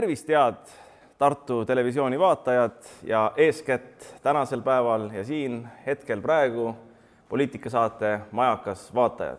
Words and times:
tervist, 0.00 0.28
head 0.28 0.54
Tartu 1.18 1.64
Televisiooni 1.64 2.18
vaatajad 2.18 2.86
ja 3.04 3.32
eeskätt 3.36 4.14
tänasel 4.22 4.62
päeval 4.62 5.10
ja 5.12 5.24
siin 5.24 5.68
hetkel 5.86 6.20
praegu 6.20 6.76
poliitikasaate 7.28 8.20
Majakas 8.30 8.94
vaatajad. 8.94 9.38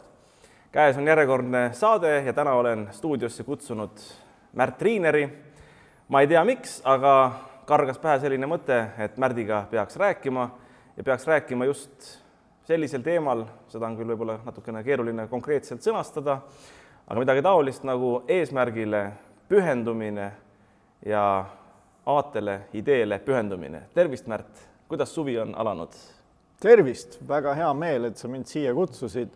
käes 0.71 0.97
on 0.97 1.07
järjekordne 1.07 1.69
saade 1.73 2.23
ja 2.25 2.33
täna 2.33 2.53
olen 2.53 2.87
stuudiosse 2.91 3.43
kutsunud 3.43 3.97
Märt 4.53 4.81
Riineri. 4.81 5.29
ma 6.07 6.21
ei 6.21 6.27
tea, 6.27 6.43
miks, 6.45 6.81
aga 6.85 7.31
kargas 7.65 7.97
pähe 7.97 8.19
selline 8.19 8.45
mõte, 8.45 8.85
et 8.97 9.17
Märdiga 9.17 9.65
peaks 9.71 9.97
rääkima 9.97 10.49
ja 10.97 11.03
peaks 11.03 11.27
rääkima 11.27 11.65
just 11.65 12.21
sellisel 12.63 13.01
teemal, 13.01 13.45
seda 13.67 13.85
on 13.85 13.97
küll 13.97 14.13
võib-olla 14.13 14.37
natukene 14.45 14.83
keeruline 14.83 15.27
konkreetselt 15.27 15.81
sõnastada, 15.81 16.37
aga 17.07 17.19
midagi 17.19 17.41
taolist 17.41 17.83
nagu 17.83 18.21
eesmärgile 18.27 19.11
pühendumine 19.51 20.31
ja 21.05 21.45
aatele, 22.05 22.61
ideele 22.73 23.19
pühendumine. 23.19 23.83
tervist, 23.93 24.27
Märt, 24.27 24.67
kuidas 24.87 25.13
suvi 25.15 25.39
on 25.39 25.55
alanud? 25.55 25.95
tervist, 26.61 27.17
väga 27.27 27.55
hea 27.57 27.71
meel, 27.73 28.05
et 28.11 28.21
sa 28.21 28.29
mind 28.29 28.49
siia 28.49 28.73
kutsusid. 28.77 29.33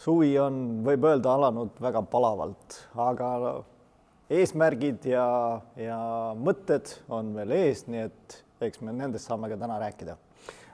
suvi 0.00 0.32
on, 0.40 0.80
võib 0.86 1.04
öelda, 1.04 1.34
alanud 1.34 1.74
väga 1.82 2.02
palavalt, 2.08 2.76
aga 2.96 3.30
eesmärgid 4.30 5.10
ja, 5.10 5.26
ja 5.76 5.98
mõtted 6.38 6.88
on 7.12 7.34
veel 7.36 7.52
ees, 7.58 7.84
nii 7.90 8.06
et 8.06 8.38
eks 8.64 8.80
me 8.84 8.94
nendest 8.94 9.28
saame 9.28 9.50
ka 9.50 9.58
täna 9.60 9.80
rääkida. 9.82 10.16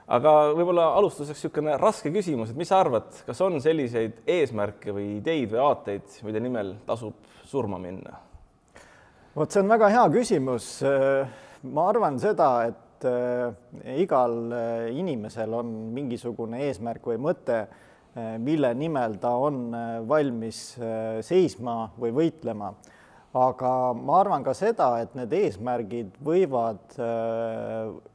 aga 0.07 0.35
võib-olla 0.55 0.91
alustuseks 0.99 1.41
niisugune 1.41 1.75
raske 1.81 2.13
küsimus, 2.13 2.53
et 2.53 2.61
mis 2.61 2.69
sa 2.71 2.79
arvad, 2.83 3.09
kas 3.25 3.41
on 3.43 3.59
selliseid 3.63 4.21
eesmärke 4.37 4.93
või 4.95 5.17
ideid 5.17 5.51
või 5.51 5.63
aateid, 5.65 6.21
mille 6.23 6.43
nimel 6.45 6.75
tasub 6.87 7.17
surma 7.49 7.81
minna? 7.81 8.26
Vot 9.37 9.53
see 9.53 9.61
on 9.61 9.69
väga 9.69 9.87
hea 9.93 10.03
küsimus. 10.09 10.67
ma 11.69 11.83
arvan 11.91 12.15
seda, 12.17 12.47
et 12.71 13.05
eh, 13.05 13.99
igal 14.01 14.37
eh, 14.55 14.87
inimesel 14.97 15.53
on 15.53 15.69
mingisugune 15.93 16.63
eesmärk 16.65 17.05
või 17.05 17.19
mõte, 17.29 17.65
mille 18.41 18.71
nimel 18.73 19.19
ta 19.21 19.35
on 19.37 19.75
valmis 20.09 20.59
seisma 21.21 21.75
või 22.01 22.15
võitlema. 22.15 22.71
aga 23.37 23.73
ma 23.93 24.15
arvan 24.23 24.41
ka 24.41 24.55
seda, 24.57 24.87
et 25.03 25.13
need 25.13 25.35
eesmärgid 25.37 26.15
võivad, 26.25 26.97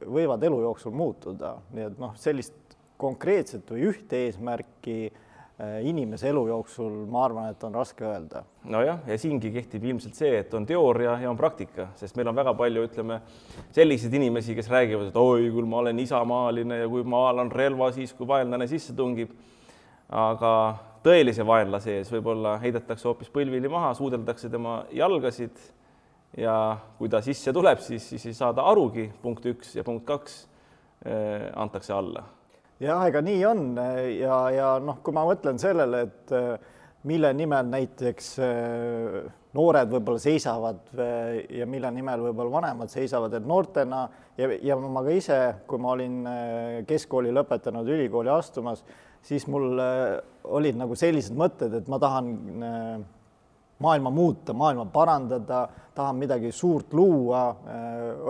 võivad 0.03 0.43
elu 0.43 0.59
jooksul 0.65 0.91
muutuda, 0.91 1.53
nii 1.71 1.85
et 1.87 2.01
noh, 2.03 2.17
sellist 2.19 2.75
konkreetset 2.99 3.71
või 3.71 3.87
ühte 3.93 4.25
eesmärki 4.25 4.97
Äh, 5.07 5.22
inimese 5.61 6.31
elu 6.31 6.47
jooksul, 6.47 7.03
ma 7.13 7.27
arvan, 7.27 7.51
et 7.53 7.63
on 7.63 7.75
raske 7.77 8.05
öelda. 8.05 8.41
nojah, 8.65 9.03
ja 9.07 9.17
siingi 9.21 9.51
kehtib 9.53 9.83
ilmselt 9.85 10.17
see, 10.17 10.39
et 10.39 10.53
on 10.57 10.65
teooria 10.65 11.19
ja 11.21 11.29
on 11.29 11.37
praktika, 11.37 11.91
sest 11.99 12.17
meil 12.17 12.31
on 12.31 12.35
väga 12.35 12.55
palju, 12.57 12.87
ütleme, 12.87 13.19
selliseid 13.75 14.13
inimesi, 14.17 14.55
kes 14.57 14.71
räägivad, 14.73 15.11
et 15.11 15.19
oi, 15.19 15.51
küll 15.53 15.69
ma 15.69 15.83
olen 15.83 16.01
isamaaline 16.01 16.81
ja 16.81 16.89
kui 16.89 17.05
ma 17.05 17.27
alan 17.29 17.53
relva, 17.53 17.91
siis 17.93 18.15
kui 18.17 18.27
vaenlane 18.27 18.67
sisse 18.67 18.97
tungib. 18.97 19.35
aga 20.13 20.49
tõelise 21.05 21.45
vaenlase 21.45 21.97
ees 21.99 22.11
võib-olla 22.11 22.57
heidetakse 22.61 23.07
hoopis 23.07 23.29
põlvili 23.33 23.69
maha, 23.69 23.93
suudeldakse 23.97 24.49
tema 24.49 24.83
jalgasid 24.91 25.57
ja 26.37 26.77
kui 26.97 27.09
ta 27.09 27.21
sisse 27.21 27.53
tuleb, 27.53 27.79
siis, 27.81 28.09
siis 28.09 28.25
ei 28.25 28.33
saada 28.37 28.65
arugi, 28.69 29.11
punkt 29.21 29.45
üks 29.45 29.75
ja 29.75 29.83
punkt 29.83 30.05
kaks 30.05 30.47
eh, 31.05 31.49
antakse 31.55 31.93
alla 31.93 32.25
jah, 32.83 33.05
ega 33.07 33.21
nii 33.23 33.45
on. 33.47 33.63
Ja, 34.17 34.39
ja 34.53 34.73
noh, 34.83 34.99
kui 35.03 35.15
ma 35.15 35.25
mõtlen 35.27 35.59
sellele, 35.61 36.03
et 36.07 36.33
äh, 36.35 36.51
mille 37.09 37.31
nimel 37.35 37.69
näiteks 37.71 38.33
äh, 38.43 39.17
noored 39.53 39.91
võib-olla 39.93 40.21
seisavad 40.21 40.93
äh, 40.97 41.39
ja 41.59 41.67
mille 41.69 41.91
nimel 41.95 42.27
võib-olla 42.27 42.57
vanemad 42.59 42.91
seisavad, 42.93 43.35
et 43.37 43.47
noortena 43.47 44.03
ja, 44.39 44.51
ja 44.71 44.77
ma 44.81 45.05
ka 45.05 45.15
ise, 45.15 45.39
kui 45.69 45.81
ma 45.81 45.95
olin 45.95 46.21
keskkooli 46.89 47.33
lõpetanud, 47.35 47.89
ülikooli 47.95 48.31
astumas, 48.33 48.83
siis 49.23 49.47
mul 49.47 49.79
olid 50.43 50.79
nagu 50.79 50.95
sellised 50.99 51.35
mõtted, 51.39 51.77
et 51.79 51.91
ma 51.91 51.99
tahan 52.01 52.31
maailma 53.83 54.11
muuta, 54.13 54.55
maailma 54.55 54.85
parandada, 54.91 55.65
tahan 55.95 56.17
midagi 56.19 56.51
suurt 56.55 56.93
luua, 56.95 57.45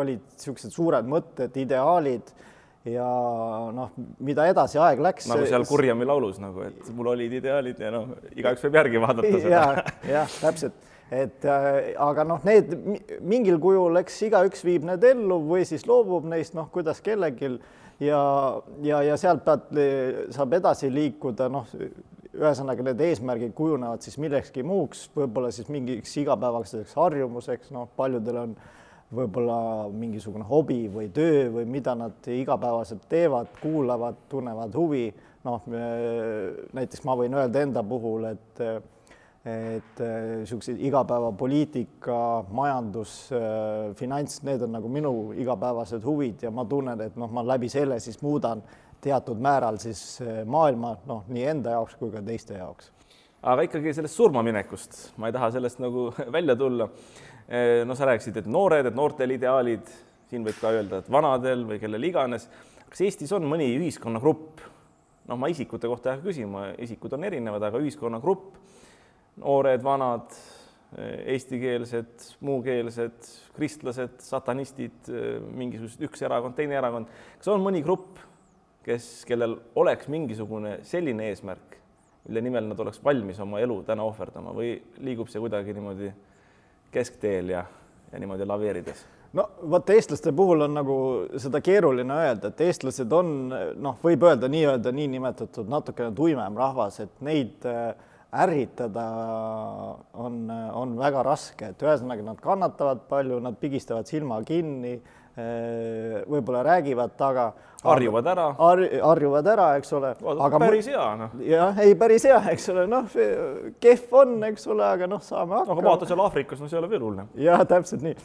olid 0.02 0.22
niisugused 0.36 0.74
suured 0.74 1.08
mõtted, 1.10 1.56
ideaalid 1.62 2.34
ja 2.86 3.10
noh, 3.76 3.92
mida 4.24 4.48
edasi 4.52 4.80
aeg 4.82 5.02
läks. 5.04 5.28
nagu 5.32 5.46
seal 5.48 5.66
Kurjami 5.68 6.08
laulus 6.08 6.40
nagu, 6.44 6.66
et 6.68 6.90
mul 6.96 7.14
olid 7.14 7.38
ideaalid 7.40 7.80
ja 7.80 7.92
noh, 7.94 8.16
igaüks 8.36 8.66
võib 8.66 8.80
järgi 8.82 9.04
vaadata 9.04 9.32
seda 9.38 9.54
ja,. 9.54 9.86
jah, 10.10 10.34
täpselt, 10.44 10.90
et 11.14 11.48
äh, 11.48 11.70
aga 12.04 12.26
noh, 12.28 12.44
need 12.48 12.74
mingil 13.24 13.60
kujul, 13.64 14.02
eks 14.04 14.20
igaüks 14.28 14.66
viib 14.68 14.88
need 14.90 15.06
ellu 15.14 15.40
või 15.48 15.64
siis 15.70 15.88
loobub 15.88 16.28
neist, 16.28 16.58
noh, 16.58 16.68
kuidas 16.74 17.00
kellelgi 17.06 17.54
ja, 18.04 18.24
ja, 18.84 19.04
ja 19.08 19.20
sealt 19.22 19.46
pealt 19.48 19.72
saab 20.36 20.60
edasi 20.60 20.92
liikuda, 20.92 21.48
noh, 21.54 21.70
ühesõnaga 22.34 22.84
need 22.90 23.02
eesmärgid 23.06 23.54
kujunevad 23.56 24.04
siis 24.04 24.18
millekski 24.20 24.64
muuks, 24.66 25.06
võib-olla 25.16 25.52
siis 25.54 25.70
mingiks 25.72 26.16
igapäevaseks 26.20 26.96
harjumuseks, 26.98 27.72
noh, 27.76 27.88
paljudel 27.96 28.40
on 28.48 28.56
võib-olla 29.14 29.90
mingisugune 29.94 30.46
hobi 30.48 30.88
või 30.92 31.10
töö 31.14 31.50
või 31.54 31.68
mida 31.70 31.96
nad 31.98 32.26
igapäevaselt 32.30 33.06
teevad, 33.10 33.52
kuulavad, 33.62 34.26
tunnevad 34.30 34.76
huvi. 34.76 35.14
noh, 35.44 35.66
näiteks 36.74 37.04
ma 37.04 37.18
võin 37.20 37.34
öelda 37.36 37.62
enda 37.66 37.84
puhul, 37.84 38.30
et 38.32 38.62
et 39.44 40.00
niisugused 40.00 40.78
igapäevapoliitika, 40.88 42.46
majandus, 42.56 43.28
finants, 44.00 44.38
need 44.48 44.62
on 44.64 44.72
nagu 44.72 44.88
minu 44.88 45.34
igapäevased 45.36 46.06
huvid 46.06 46.46
ja 46.46 46.52
ma 46.52 46.64
tunnen, 46.64 47.02
et 47.04 47.18
noh, 47.20 47.28
ma 47.28 47.44
läbi 47.44 47.68
selle 47.68 48.00
siis 48.00 48.22
muudan 48.24 48.64
teatud 49.04 49.42
määral 49.44 49.82
siis 49.84 50.22
maailma 50.48 50.94
noh, 51.10 51.26
nii 51.28 51.44
enda 51.58 51.76
jaoks 51.76 52.00
kui 52.00 52.14
ka 52.14 52.24
teiste 52.24 52.56
jaoks. 52.56 52.94
aga 53.44 53.68
ikkagi 53.68 53.94
sellest 53.94 54.16
surmaminekust, 54.16 55.02
ma 55.20 55.28
ei 55.28 55.36
taha 55.36 55.52
sellest 55.58 55.84
nagu 55.84 56.08
välja 56.38 56.56
tulla 56.56 56.88
Eh, 56.88 57.33
no 57.86 57.96
sa 57.96 58.08
rääkisid, 58.08 58.38
et 58.40 58.48
noored, 58.48 58.88
et 58.88 58.96
noortel 58.96 59.34
ideaalid, 59.36 59.90
siin 60.32 60.46
võib 60.46 60.58
ka 60.62 60.72
öelda, 60.74 61.02
et 61.02 61.10
vanadel 61.12 61.66
või 61.70 61.80
kellel 61.82 62.08
iganes. 62.08 62.48
kas 62.90 63.04
Eestis 63.06 63.32
on 63.36 63.46
mõni 63.50 63.68
ühiskonnagrupp, 63.76 64.64
noh, 65.30 65.40
ma 65.40 65.50
isikute 65.52 65.90
kohta 65.90 66.10
ei 66.10 66.18
hakka 66.18 66.30
küsima, 66.30 66.66
isikud 66.82 67.14
on 67.18 67.28
erinevad, 67.28 67.64
aga 67.68 67.82
ühiskonnagrupp, 67.82 68.58
noored, 69.44 69.84
vanad, 69.86 70.34
eh, 70.98 71.24
eestikeelsed, 71.36 72.28
muukeelsed, 72.46 73.30
kristlased, 73.56 74.20
satanistid, 74.26 75.00
eh, 75.10 75.40
mingisugused 75.42 76.04
üks 76.10 76.26
erakond, 76.26 76.56
teine 76.56 76.78
erakond, 76.78 77.10
kas 77.38 77.54
on 77.54 77.64
mõni 77.66 77.84
grupp, 77.86 78.20
kes, 78.84 79.24
kellel 79.26 79.58
oleks 79.80 80.10
mingisugune 80.12 80.80
selline 80.84 81.30
eesmärk, 81.32 81.80
mille 82.28 82.42
nimel 82.44 82.68
nad 82.68 82.80
oleks 82.80 83.02
valmis 83.04 83.40
oma 83.40 83.60
elu 83.64 83.82
täna 83.88 84.04
ohverdama 84.04 84.54
või 84.56 84.76
liigub 85.04 85.30
see 85.32 85.42
kuidagi 85.44 85.76
niimoodi 85.76 86.12
keskteel 86.94 87.52
ja, 87.56 87.66
ja 88.12 88.22
niimoodi 88.22 88.48
laveerides? 88.48 89.04
no 89.34 89.48
vot, 89.70 89.90
eestlaste 89.90 90.32
puhul 90.36 90.68
on 90.68 90.78
nagu 90.78 90.98
seda 91.42 91.62
keeruline 91.66 92.20
öelda, 92.26 92.54
et 92.54 92.64
eestlased 92.68 93.14
on 93.18 93.36
noh, 93.82 94.00
võib 94.04 94.26
öelda 94.30 94.50
nii-öelda 94.52 94.94
niinimetatud 94.94 95.70
natukene 95.72 96.14
tuimem 96.16 96.58
rahvas, 96.58 97.02
et 97.04 97.26
neid 97.26 97.66
äh, 97.70 97.92
ärritada 98.44 99.08
on, 100.18 100.46
on 100.50 100.96
väga 100.98 101.26
raske, 101.26 101.74
et 101.74 101.84
ühesõnaga 101.86 102.26
nad 102.26 102.40
kannatavad 102.42 103.04
palju, 103.10 103.38
nad 103.44 103.60
pigistavad 103.62 104.10
silma 104.10 104.40
kinni 104.48 104.96
Äh, 104.98 105.23
võib-olla 105.36 106.64
räägivad 106.64 107.16
taga. 107.18 107.54
harjuvad 107.84 108.28
ära 108.32 108.44
har,. 108.56 108.82
harjuvad 109.04 109.48
ära, 109.48 109.64
eks 109.78 109.94
ole. 109.98 110.14
aga 110.46 110.60
päris 110.62 110.86
hea, 110.88 111.08
noh. 111.20 111.34
jah, 111.44 111.80
ei 111.84 111.96
päris 112.00 112.24
hea, 112.30 112.38
eks 112.54 112.70
ole, 112.72 112.86
noh, 112.88 113.10
kehv 113.84 114.14
on, 114.22 114.36
eks 114.48 114.68
ole, 114.72 114.86
aga 114.86 115.08
noh, 115.10 115.24
saame 115.26 115.58
hakkama. 115.58 115.80
aga 115.80 115.90
vaata 115.90 116.08
seal 116.08 116.22
Aafrikas, 116.24 116.62
no 116.62 116.70
see 116.70 116.78
ei 116.78 116.84
ole 116.84 116.92
veel 116.94 117.04
hullem. 117.04 117.32
jah, 117.44 117.66
täpselt 117.68 118.06
nii. 118.06 118.16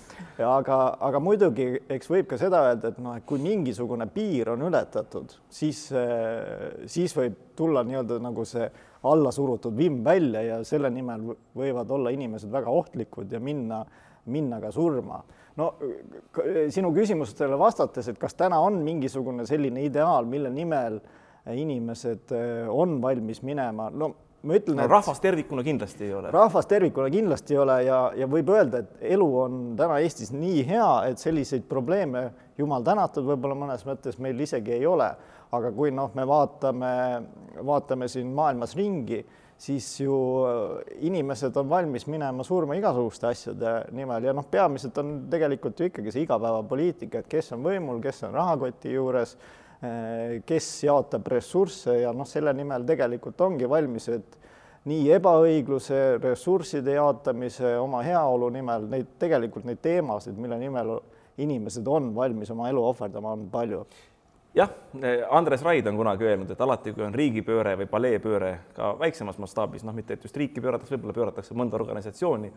aga, 0.46 0.78
aga 1.08 1.22
muidugi, 1.25 1.70
eks 1.96 2.12
võib 2.12 2.28
ka 2.31 2.38
seda 2.38 2.60
öelda, 2.69 2.93
et 2.93 3.00
noh, 3.02 3.16
et 3.16 3.26
kui 3.26 3.40
mingisugune 3.43 4.06
piir 4.12 4.52
on 4.54 4.69
ületatud, 4.69 5.32
siis, 5.49 5.87
siis 6.87 7.16
võib 7.16 7.40
tulla 7.58 7.82
nii-öelda 7.88 8.20
nagu 8.22 8.44
see 8.46 8.69
alla 9.08 9.32
surutud 9.32 9.76
vimm 9.76 10.04
välja 10.04 10.43
ja 10.43 10.61
selle 10.66 10.90
nimel 10.90 11.32
võivad 11.56 11.90
olla 11.94 12.12
inimesed 12.14 12.50
väga 12.52 12.70
ohtlikud 12.70 13.32
ja 13.32 13.40
minna, 13.40 13.84
minna 14.28 14.60
ka 14.62 14.72
surma 14.75 15.22
no 15.58 15.72
sinu 16.70 16.92
küsimustele 16.94 17.58
vastates, 17.58 18.08
et 18.10 18.19
kas 18.20 18.36
täna 18.38 18.60
on 18.62 18.78
mingisugune 18.84 19.46
selline 19.48 19.82
ideaal, 19.86 20.28
mille 20.30 20.52
nimel 20.54 21.00
inimesed 21.54 22.34
eh, 22.36 22.64
on 22.69 22.98
valmis 23.02 23.40
minema, 23.46 23.88
no 23.90 24.12
ma 24.46 24.58
ütlen 24.58 24.78
no,, 24.78 24.84
et 24.84 24.92
rahvas 24.92 25.19
tervikuna 25.22 25.64
kindlasti 25.66 26.06
ei 26.06 26.12
ole. 26.14 26.30
rahvas 26.34 26.69
tervikuna 26.70 27.08
kindlasti 27.10 27.56
ei 27.56 27.62
ole 27.62 27.78
ja, 27.88 27.98
ja 28.16 28.28
võib 28.30 28.52
öelda, 28.54 28.84
et 28.84 29.08
elu 29.16 29.26
on 29.40 29.58
täna 29.78 29.98
Eestis 30.04 30.30
nii 30.34 30.62
hea, 30.69 30.90
et 31.10 31.22
selliseid 31.22 31.66
probleeme, 31.70 32.28
jumal 32.58 32.86
tänatud, 32.86 33.26
võib-olla 33.26 33.56
mõnes 33.58 33.82
mõttes 33.88 34.20
meil 34.22 34.38
isegi 34.46 34.76
ei 34.78 34.86
ole. 34.86 35.10
aga 35.48 35.70
kui 35.72 35.88
noh, 35.90 36.10
me 36.12 36.26
vaatame, 36.28 36.88
vaatame 37.64 38.08
siin 38.12 38.34
maailmas 38.36 38.75
ringi, 38.76 39.22
siis 39.58 39.87
ju 40.00 40.16
inimesed 41.02 41.56
on 41.58 41.69
valmis 41.70 42.06
minema 42.06 42.44
surma 42.46 42.76
igasuguste 42.78 43.26
asjade 43.32 43.72
nimel 43.96 44.28
ja 44.28 44.34
noh, 44.37 44.46
peamiselt 44.50 44.99
on 45.02 45.14
tegelikult 45.31 45.81
ju 45.81 45.88
ikkagi 45.90 46.14
see 46.14 46.26
igapäevapoliitika, 46.26 47.22
et 47.25 47.31
kes 47.31 47.52
on 47.56 47.64
võimul, 47.66 47.99
kes 48.05 48.22
on 48.28 48.37
rahakoti 48.38 48.94
juures, 48.94 49.34
kes 50.46 50.69
jaotab 50.87 51.26
ressursse 51.34 52.00
ja 52.00 52.14
noh, 52.14 52.26
selle 52.26 52.55
nimel 52.55 52.87
tegelikult 52.87 53.40
ongi 53.46 53.69
valmis, 53.70 54.08
et 54.14 54.38
nii 54.88 55.10
ebaõigluse, 55.19 56.00
ressursside 56.22 56.94
jaotamise, 56.94 57.75
oma 57.82 58.02
heaolu 58.06 58.49
nimel 58.54 58.87
neid 58.90 59.16
tegelikult 59.20 59.66
neid 59.69 59.82
teemasid, 59.82 60.38
mille 60.38 60.58
nimel 60.61 60.96
inimesed 61.38 61.87
on 61.87 62.12
valmis 62.14 62.50
oma 62.54 62.70
elu 62.70 62.82
ohverdama, 62.93 63.34
on 63.34 63.46
palju 63.52 63.82
jah, 64.55 64.71
Andres 65.31 65.62
Raid 65.62 65.87
on 65.87 65.97
kunagi 65.97 66.25
öelnud, 66.25 66.50
et 66.50 66.61
alati, 66.61 66.93
kui 66.93 67.05
on 67.05 67.15
riigipööre 67.15 67.75
või 67.79 67.89
paleepööre 67.91 68.53
ka 68.77 68.95
väiksemas 69.00 69.39
mastaabis, 69.39 69.85
noh, 69.87 69.95
mitte 69.95 70.17
et 70.17 70.25
just 70.25 70.37
riiki 70.37 70.62
pööratakse, 70.65 70.97
võib-olla 70.97 71.17
pööratakse 71.17 71.56
mõnda 71.59 71.77
organisatsiooni, 71.79 72.53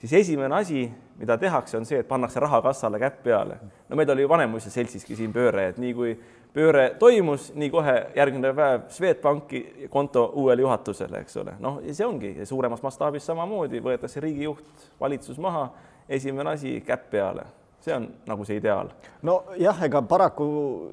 siis 0.00 0.14
esimene 0.20 0.56
asi, 0.56 0.86
mida 1.20 1.36
tehakse, 1.40 1.76
on 1.78 1.86
see, 1.88 2.00
et 2.02 2.08
pannakse 2.08 2.40
rahakassale 2.40 3.00
käpp 3.02 3.22
peale. 3.24 3.58
no 3.88 3.96
meil 3.96 4.10
oli 4.10 4.24
ju 4.24 4.28
Vanemuise 4.28 4.70
seltsiski 4.70 5.16
siin 5.16 5.32
pööre, 5.32 5.68
et 5.70 5.78
nii 5.82 5.92
kui 5.94 6.16
pööre 6.54 6.88
toimus, 6.98 7.50
nii 7.54 7.70
kohe 7.70 7.96
järgmine 8.16 8.54
päev 8.56 8.88
Swedbanki 8.88 9.88
konto 9.92 10.30
uuele 10.34 10.64
juhatusele, 10.64 11.20
eks 11.20 11.36
ole, 11.42 11.58
noh, 11.60 11.82
ja 11.84 11.94
see 11.94 12.06
ongi 12.06 12.32
suuremas 12.44 12.82
mastaabis 12.82 13.28
samamoodi 13.28 13.84
võetakse 13.84 14.24
riigijuht, 14.24 14.90
valitsus 15.00 15.38
maha, 15.38 15.68
esimene 16.08 16.56
asi 16.56 16.80
käpp 16.86 17.10
peale 17.10 17.44
see 17.86 17.94
on 17.94 18.06
nagu 18.26 18.44
see 18.46 18.58
ideaal. 18.60 18.90
nojah, 19.26 19.82
ega 19.86 20.02
paraku 20.02 20.46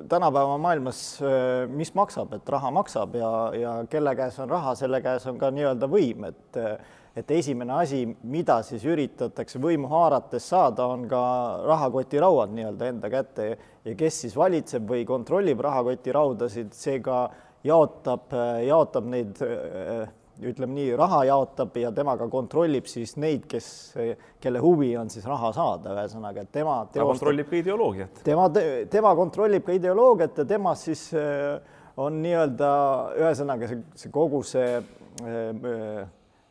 tänapäeva 0.10 0.58
maailmas, 0.62 1.04
äh, 1.22 1.70
mis 1.70 1.94
maksab, 1.98 2.34
et 2.38 2.50
raha 2.50 2.72
maksab 2.74 3.16
ja, 3.18 3.32
ja 3.58 3.78
kelle 3.90 4.16
käes 4.18 4.38
on 4.44 4.52
raha, 4.54 4.76
selle 4.80 5.02
käes 5.02 5.26
on 5.30 5.40
ka 5.42 5.52
nii-öelda 5.54 5.90
võim, 5.92 6.30
et 6.30 6.62
et 7.14 7.30
esimene 7.30 7.76
asi, 7.78 8.00
mida 8.26 8.56
siis 8.66 8.82
üritatakse 8.90 9.60
võimu 9.62 9.86
haarates 9.92 10.48
saada, 10.50 10.88
on 10.90 11.04
ka 11.10 11.22
rahakotirauad 11.62 12.56
nii-öelda 12.58 12.88
enda 12.90 13.12
kätte 13.14 13.46
ja 13.86 13.94
kes 13.98 14.24
siis 14.24 14.34
valitseb 14.38 14.88
või 14.90 15.06
kontrollib 15.06 15.62
rahakotiraudasid, 15.62 16.74
seega 16.74 17.28
jaotab, 17.64 18.34
jaotab 18.66 19.14
neid 19.14 19.44
äh, 19.46 20.08
ütleme 20.42 20.74
nii, 20.74 20.94
raha 20.98 21.24
jaotab 21.30 21.76
ja 21.78 21.92
temaga 21.96 22.28
kontrollib 22.32 22.88
siis 22.90 23.16
neid, 23.22 23.46
kes, 23.50 23.68
kelle 24.42 24.62
huvi 24.64 24.94
on 24.98 25.12
siis 25.14 25.26
raha 25.30 25.52
saada, 25.56 25.94
ühesõnaga, 25.98 26.46
et 26.46 26.52
tema 26.54 26.80
teostab, 26.86 26.98
ta 26.98 27.10
kontrollib 27.12 27.52
ka 27.52 27.60
ideoloogiat. 27.60 28.24
tema, 28.26 28.48
tema 28.92 29.14
kontrollib 29.20 29.66
ka 29.68 29.78
ideoloogiat 29.78 30.42
ja 30.42 30.48
temas 30.56 30.88
siis 30.90 31.06
äh, 31.18 31.60
on 32.02 32.18
nii-öelda 32.24 32.72
ühesõnaga 33.22 33.70
see, 33.70 33.84
see 34.02 34.14
kogu 34.14 34.42
see 34.48 34.80
äh, 34.80 36.02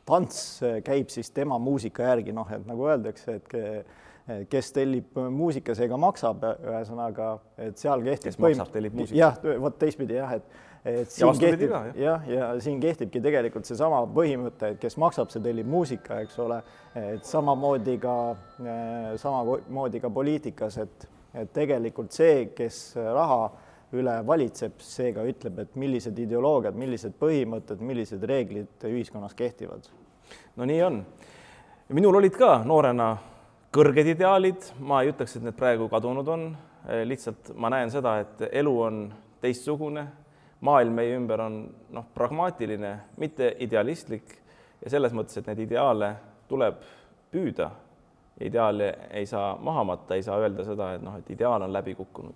tants 0.07 0.39
käib 0.87 1.11
siis 1.15 1.31
tema 1.35 1.59
muusika 1.63 2.07
järgi, 2.13 2.35
noh, 2.35 2.49
et 2.55 2.65
nagu 2.67 2.87
öeldakse, 2.91 3.39
et 3.39 4.49
kes 4.51 4.73
tellib 4.75 5.19
muusika, 5.35 5.75
see 5.79 5.89
ka 5.91 5.99
maksab, 5.99 6.45
ühesõnaga, 6.63 7.33
et 7.59 7.79
seal 7.81 8.03
kehtib. 8.05 8.31
kes 8.31 8.39
maksab, 8.43 8.71
tellib 8.75 8.95
muusika. 8.99 9.19
jah, 9.19 9.39
vot 9.63 9.79
teistpidi 9.79 10.19
jah, 10.19 10.37
et 10.39 10.71
et 10.85 11.11
siin 11.11 11.39
kehtib 11.39 11.71
jah. 11.71 11.89
ja,, 11.97 12.15
ja 12.27 12.49
siin 12.61 12.81
kehtibki 12.83 13.23
tegelikult 13.23 13.69
seesama 13.69 14.03
põhimõte, 14.15 14.73
et 14.75 14.81
kes 14.83 14.97
maksab, 14.99 15.31
see 15.31 15.43
tellib 15.45 15.69
muusika, 15.71 16.19
eks 16.25 16.39
ole, 16.43 16.59
et 16.99 17.27
samamoodi 17.27 17.99
ka, 18.03 18.17
eh, 18.63 19.11
samamoodi 19.23 20.03
ka 20.03 20.11
poliitikas, 20.11 20.79
et, 20.83 21.07
et 21.45 21.53
tegelikult 21.55 22.15
see, 22.15 22.49
kes 22.57 22.81
raha 22.99 23.45
üle 23.93 24.15
valitseb, 24.27 24.81
see 24.83 25.13
ka 25.15 25.25
ütleb, 25.29 25.61
et 25.63 25.77
millised 25.79 26.19
ideoloogiad, 26.19 26.77
millised 26.79 27.15
põhimõtted, 27.21 27.83
millised 27.85 28.25
reeglid 28.29 28.87
ühiskonnas 28.89 29.37
kehtivad. 29.39 29.87
no 30.57 30.67
nii 30.67 30.83
on. 30.83 31.05
minul 31.93 32.17
olid 32.17 32.35
ka 32.37 32.63
noorena 32.65 33.15
kõrged 33.73 34.09
ideaalid, 34.17 34.73
ma 34.81 35.03
ei 35.03 35.13
ütleks, 35.13 35.37
et 35.37 35.45
need 35.47 35.57
praegu 35.57 35.89
kadunud 35.93 36.29
on, 36.29 36.49
lihtsalt 37.07 37.53
ma 37.55 37.71
näen 37.71 37.93
seda, 37.93 38.19
et 38.25 38.43
elu 38.51 38.73
on 38.83 39.05
teistsugune 39.41 40.07
maailm 40.63 40.95
meie 40.95 41.17
ümber 41.17 41.41
on 41.43 41.63
noh, 41.91 42.07
pragmaatiline, 42.15 42.93
mitte 43.19 43.55
idealistlik 43.65 44.37
ja 44.85 44.91
selles 44.91 45.15
mõttes, 45.15 45.39
et 45.39 45.49
neid 45.51 45.63
ideaale 45.67 46.13
tuleb 46.51 46.83
püüda. 47.33 47.71
ideaali 48.41 48.89
ei 49.11 49.27
saa 49.27 49.57
maha 49.61 49.85
matta, 49.85 50.15
ei 50.15 50.23
saa 50.23 50.39
öelda 50.41 50.65
seda, 50.65 50.95
et 50.95 51.03
noh, 51.03 51.17
et 51.19 51.31
ideaal 51.31 51.63
on 51.63 51.73
läbi 51.73 51.95
kukkunud. 51.95 52.35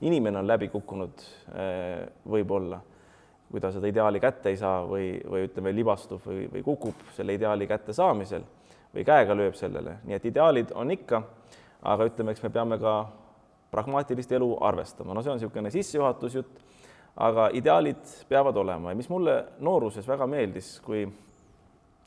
inimene 0.00 0.38
on 0.38 0.46
läbi 0.46 0.68
kukkunud 0.68 1.22
eh, 1.54 2.06
võib-olla, 2.28 2.80
kui 3.50 3.60
ta 3.60 3.72
seda 3.72 3.86
ideaali 3.86 4.20
kätte 4.20 4.48
ei 4.48 4.56
saa 4.56 4.84
või, 4.86 5.20
või 5.30 5.44
ütleme, 5.48 5.74
libastub 5.74 6.26
või, 6.26 6.46
või 6.52 6.62
kukub 6.62 6.94
selle 7.16 7.34
ideaali 7.34 7.66
kättesaamisel 7.66 8.42
või 8.94 9.04
käega 9.04 9.36
lööb 9.36 9.54
sellele, 9.54 9.98
nii 10.04 10.16
et 10.16 10.24
ideaalid 10.24 10.72
on 10.74 10.90
ikka, 10.90 11.22
aga 11.82 12.04
ütleme, 12.08 12.32
eks 12.32 12.42
me 12.42 12.50
peame 12.50 12.78
ka 12.78 12.94
pragmaatilist 13.70 14.32
elu 14.32 14.56
arvestama, 14.64 15.14
no 15.14 15.22
see 15.22 15.32
on 15.32 15.36
niisugune 15.40 15.70
sissejuhatusjutt 15.70 16.64
aga 17.18 17.48
ideaalid 17.58 18.04
peavad 18.28 18.56
olema. 18.56 18.92
Ja 18.92 18.98
mis 18.98 19.08
mulle 19.10 19.40
nooruses 19.64 20.06
väga 20.08 20.26
meeldis, 20.30 20.76
kui 20.84 21.06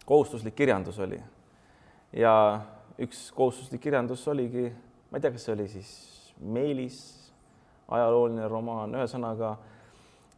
kohustuslik 0.08 0.56
kirjandus 0.56 1.00
oli. 1.04 1.20
Ja 2.16 2.34
üks 3.02 3.30
kohustuslik 3.36 3.82
kirjandus 3.84 4.24
oligi, 4.32 4.70
ma 5.10 5.20
ei 5.20 5.24
tea, 5.24 5.34
kas 5.34 5.48
see 5.48 5.56
oli 5.56 5.68
siis 5.72 5.92
Meelis, 6.42 7.00
ajalooline 7.92 8.48
romaan, 8.50 8.96
ühesõnaga 8.98 9.52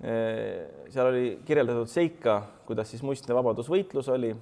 eh, 0.01 0.87
seal 0.91 1.11
oli 1.11 1.27
kirjeldatud 1.45 1.91
seika, 1.91 2.39
kuidas 2.67 2.89
siis 2.91 3.03
muistne 3.05 3.35
vabadusvõitlus 3.37 4.09
oli, 4.11 4.33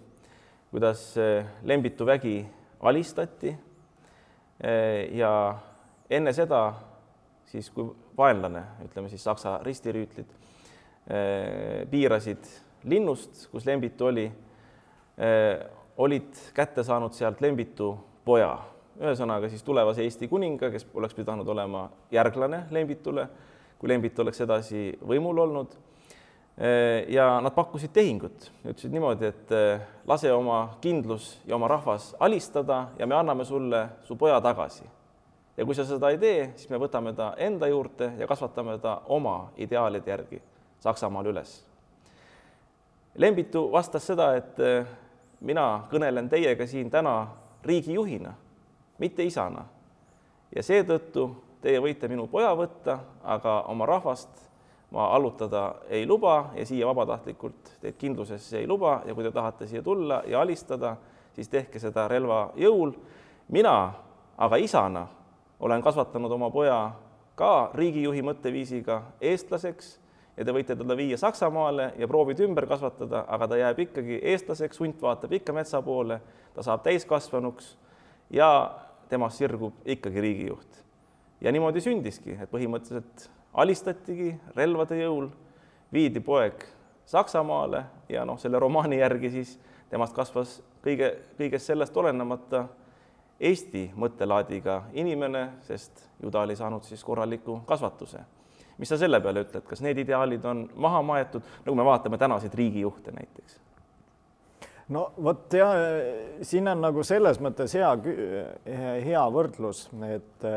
kuidas 0.72 1.04
eh, 1.20 1.52
Lembitu 1.68 2.08
vägi 2.08 2.40
alistati 2.88 3.52
eh, 3.52 5.12
ja 5.20 5.34
enne 6.10 6.34
seda 6.34 6.64
siis 7.52 7.68
kui 7.76 7.92
vaenlane, 8.18 8.64
ütleme 8.86 9.10
siis 9.10 9.24
Saksa 9.24 9.60
ristirüütlid, 9.64 10.32
eh, 11.08 11.86
piirasid 11.92 12.50
linnust, 12.84 13.48
kus 13.52 13.66
Lembitu 13.66 14.06
oli, 14.06 14.32
eh, 15.18 15.60
olid 15.98 16.34
kätte 16.54 16.84
saanud 16.84 17.14
sealt 17.14 17.42
Lembitu 17.42 17.94
poja, 18.26 18.58
ühesõnaga 19.02 19.50
siis 19.50 19.64
tulevase 19.64 20.04
Eesti 20.04 20.28
kuninga, 20.28 20.70
kes 20.72 20.86
oleks 20.94 21.16
pidanud 21.18 21.48
olema 21.48 21.90
järglane 22.12 22.66
Lembitule, 22.72 23.28
kui 23.80 23.90
Lembit 23.90 24.20
oleks 24.20 24.42
edasi 24.42 24.92
võimul 25.02 25.40
olnud. 25.40 25.78
Eh, 26.58 27.08
ja 27.10 27.40
nad 27.42 27.56
pakkusid 27.56 27.94
tehingut, 27.94 28.52
ütlesid 28.66 28.92
niimoodi, 28.92 29.26
et 29.26 29.54
lase 30.08 30.32
oma 30.34 30.78
kindlus 30.82 31.40
ja 31.48 31.56
oma 31.56 31.68
rahvas 31.68 32.16
alistada 32.20 32.90
ja 33.00 33.08
me 33.08 33.16
anname 33.16 33.46
sulle 33.46 33.88
su 34.04 34.16
poja 34.16 34.42
tagasi 34.42 34.84
ja 35.58 35.66
kui 35.66 35.76
sa 35.76 35.86
seda 35.86 36.10
ei 36.10 36.18
tee, 36.18 36.52
siis 36.56 36.70
me 36.70 36.80
võtame 36.80 37.14
ta 37.16 37.34
enda 37.38 37.68
juurde 37.68 38.14
ja 38.18 38.28
kasvatame 38.28 38.78
ta 38.80 39.02
oma 39.06 39.52
ideaalide 39.58 40.12
järgi 40.12 40.42
Saksamaal 40.82 41.28
üles. 41.30 41.60
Lembitu 43.16 43.68
vastas 43.72 44.08
seda, 44.08 44.32
et 44.40 44.60
eh, 44.60 44.88
mina 45.42 45.84
kõnelen 45.92 46.30
teiega 46.30 46.66
siin 46.68 46.90
täna 46.90 47.28
riigijuhina, 47.64 48.34
mitte 48.98 49.24
isana. 49.24 49.66
ja 50.56 50.64
seetõttu 50.64 51.30
teie 51.62 51.80
võite 51.80 52.08
minu 52.08 52.26
poja 52.28 52.56
võtta, 52.56 52.98
aga 53.24 53.62
oma 53.72 53.86
rahvast 53.86 54.50
ma 54.92 55.08
allutada 55.16 55.76
ei 55.90 56.08
luba 56.08 56.52
ja 56.56 56.66
siia 56.66 56.88
vabatahtlikult 56.88 57.78
teid 57.82 57.96
kindlusesse 57.98 58.60
ei 58.60 58.68
luba 58.68 59.02
ja 59.06 59.14
kui 59.14 59.24
te 59.24 59.32
tahate 59.32 59.68
siia 59.68 59.84
tulla 59.84 60.24
ja 60.28 60.42
alistada, 60.42 60.96
siis 61.34 61.48
tehke 61.48 61.80
seda 61.80 62.08
relva 62.08 62.52
jõul. 62.56 62.92
mina 63.48 63.94
aga 64.38 64.56
isana 64.58 65.08
olen 65.62 65.82
kasvatanud 65.82 66.32
oma 66.32 66.50
poja 66.50 66.92
ka 67.36 67.72
riigijuhi 67.78 68.24
mõtteviisiga 68.26 69.02
eestlaseks 69.22 69.94
ja 70.38 70.46
te 70.46 70.54
võite 70.56 70.76
teda 70.78 70.98
viia 70.98 71.18
Saksamaale 71.18 71.92
ja 72.02 72.08
proovida 72.10 72.44
ümber 72.46 72.66
kasvatada, 72.70 73.26
aga 73.30 73.48
ta 73.48 73.60
jääb 73.60 73.80
ikkagi 73.86 74.20
eestlaseks, 74.34 74.80
hunt 74.82 75.02
vaatab 75.02 75.34
ikka 75.38 75.54
metsa 75.54 75.82
poole, 75.86 76.20
ta 76.56 76.66
saab 76.66 76.84
täiskasvanuks 76.88 77.76
ja 78.34 78.50
temast 79.10 79.42
sirgub 79.42 79.86
ikkagi 79.86 80.22
riigijuht. 80.22 80.82
ja 81.42 81.52
niimoodi 81.52 81.82
sündiski, 81.82 82.38
et 82.42 82.52
põhimõtteliselt 82.52 83.30
alistatigi 83.54 84.36
relvade 84.56 84.98
jõul, 85.02 85.30
viidi 85.94 86.20
poeg 86.20 86.66
Saksamaale 87.06 87.84
ja 88.10 88.26
noh, 88.26 88.38
selle 88.40 88.60
romaani 88.60 89.02
järgi 89.02 89.30
siis 89.30 89.56
temast 89.90 90.16
kasvas 90.16 90.62
kõige, 90.84 91.16
kõigest 91.38 91.68
sellest 91.68 91.98
olenemata 91.98 92.68
Eesti 93.42 93.88
mõttelaadiga 93.98 94.84
inimene, 94.94 95.48
sest 95.66 96.04
ju 96.22 96.30
ta 96.30 96.44
oli 96.46 96.56
saanud 96.56 96.86
siis 96.86 97.04
korraliku 97.04 97.62
kasvatuse. 97.66 98.20
mis 98.78 98.90
sa 98.90 98.98
selle 98.98 99.20
peale 99.22 99.44
ütled, 99.44 99.66
kas 99.68 99.82
need 99.82 99.98
ideaalid 100.02 100.46
on 100.46 100.70
maha 100.76 101.02
maetud, 101.02 101.42
nagu 101.66 101.76
me 101.78 101.84
vaatame 101.86 102.18
tänaseid 102.18 102.54
riigijuhte 102.54 103.12
näiteks? 103.12 103.60
no 104.90 105.12
vot 105.24 105.54
ja 105.54 105.68
siin 106.42 106.68
on 106.68 106.82
nagu 106.82 107.04
selles 107.04 107.40
mõttes 107.40 107.74
hea, 107.78 107.92
hea 109.06 109.28
võrdlus, 109.34 109.88
et 110.08 110.50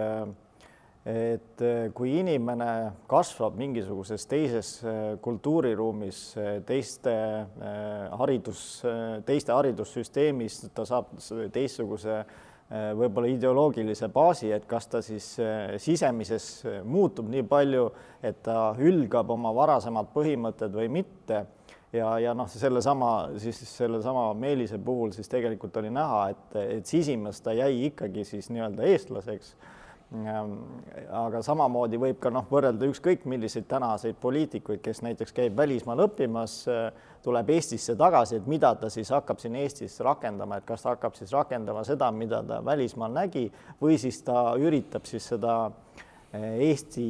et 1.04 1.62
kui 1.92 2.14
inimene 2.16 2.66
kasvab 3.08 3.58
mingisuguses 3.60 4.24
teises 4.24 4.70
kultuuriruumis, 5.20 6.20
teiste 6.64 7.12
haridus, 8.16 8.62
teiste 9.28 9.52
haridussüsteemis, 9.52 10.62
ta 10.72 10.86
saab 10.88 11.12
teistsuguse 11.52 12.22
võib-olla 12.74 13.28
ideoloogilise 13.30 14.08
baasi, 14.10 14.48
et 14.50 14.64
kas 14.66 14.88
ta 14.90 15.02
siis 15.04 15.28
sisemises 15.78 16.46
muutub 16.82 17.28
nii 17.30 17.44
palju, 17.46 17.84
et 18.24 18.40
ta 18.42 18.72
hülgab 18.78 19.30
oma 19.30 19.52
varasemad 19.54 20.08
põhimõtted 20.14 20.74
või 20.74 20.88
mitte 20.90 21.44
ja, 21.94 22.18
ja 22.18 22.34
noh, 22.34 22.48
sellesama 22.50 23.12
siis 23.38 23.60
sellesama 23.76 24.26
Meelise 24.38 24.78
puhul 24.78 25.12
siis 25.14 25.30
tegelikult 25.30 25.76
oli 25.80 25.92
näha, 25.94 26.28
et, 26.34 26.56
et 26.78 26.90
sisimas 26.90 27.40
ta 27.44 27.54
jäi 27.54 27.86
ikkagi 27.90 28.24
siis 28.28 28.50
nii-öelda 28.50 28.86
eestlaseks. 28.90 29.54
Aga 30.14 31.42
samamoodi 31.42 31.98
võib 32.00 32.20
ka 32.22 32.30
noh, 32.30 32.46
võrrelda 32.50 32.86
ükskõik 32.90 33.24
milliseid 33.30 33.66
tänaseid 33.70 34.18
poliitikuid, 34.22 34.82
kes 34.84 35.02
näiteks 35.06 35.34
käib 35.34 35.56
välismaal 35.58 36.04
õppimas, 36.06 36.60
tuleb 37.24 37.50
Eestisse 37.56 37.96
tagasi, 37.98 38.38
et 38.38 38.46
mida 38.50 38.74
ta 38.78 38.90
siis 38.92 39.10
hakkab 39.14 39.40
siin 39.42 39.56
Eestis 39.58 39.98
rakendama, 40.04 40.60
et 40.60 40.68
kas 40.68 40.84
ta 40.84 40.94
hakkab 40.94 41.16
siis 41.18 41.32
rakendama 41.34 41.84
seda, 41.88 42.10
mida 42.14 42.42
ta 42.46 42.60
välismaal 42.64 43.14
nägi 43.16 43.48
või 43.80 43.98
siis 43.98 44.20
ta 44.26 44.52
üritab 44.60 45.08
siis 45.08 45.26
seda 45.34 45.56
äh, 45.66 46.04
Eesti 46.34 47.06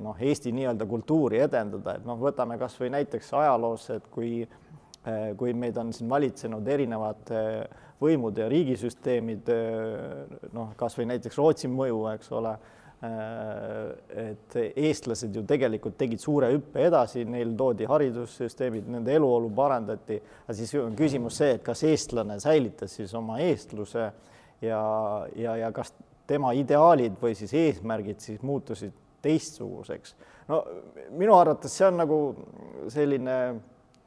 noh, 0.00 0.16
Eesti 0.20 0.52
nii-öelda 0.56 0.86
kultuuri 0.88 1.42
edendada, 1.44 1.96
et 1.98 2.06
noh, 2.08 2.16
võtame 2.20 2.56
kasvõi 2.60 2.88
näiteks 2.94 3.32
ajaloos, 3.36 3.90
et 3.96 4.06
kui 4.12 4.46
kui 5.38 5.52
meid 5.54 5.76
on 5.78 5.92
siin 5.94 6.08
valitsenud 6.10 6.66
erinevad 6.66 7.28
võimud 8.00 8.38
ja 8.38 8.48
riigisüsteemid, 8.52 9.50
noh, 10.52 10.72
kasvõi 10.78 11.06
näiteks 11.12 11.38
Rootsi 11.40 11.70
mõju, 11.72 12.02
eks 12.12 12.32
ole, 12.36 12.52
et 14.16 14.56
eestlased 14.56 15.34
ju 15.36 15.42
tegelikult 15.46 15.98
tegid 16.00 16.20
suure 16.20 16.48
hüppe 16.54 16.86
edasi, 16.88 17.26
neil 17.28 17.52
toodi 17.58 17.88
haridussüsteemid, 17.88 18.88
nende 18.92 19.12
eluolu 19.16 19.50
parandati, 19.56 20.16
aga 20.46 20.56
siis 20.56 20.72
on 20.80 20.96
küsimus 20.98 21.40
see, 21.42 21.56
et 21.58 21.64
kas 21.64 21.84
eestlane 21.86 22.38
säilitas 22.42 22.96
siis 22.96 23.12
oma 23.16 23.38
eestluse 23.44 24.06
ja, 24.64 24.80
ja, 25.36 25.56
ja 25.60 25.72
kas 25.76 25.92
tema 26.26 26.54
ideaalid 26.56 27.20
või 27.20 27.36
siis 27.38 27.52
eesmärgid 27.54 28.24
siis 28.24 28.42
muutusid 28.42 28.94
teistsuguseks. 29.22 30.16
no 30.48 30.62
minu 31.18 31.36
arvates 31.36 31.76
see 31.76 31.86
on 31.86 32.00
nagu 32.00 32.20
selline 32.92 33.36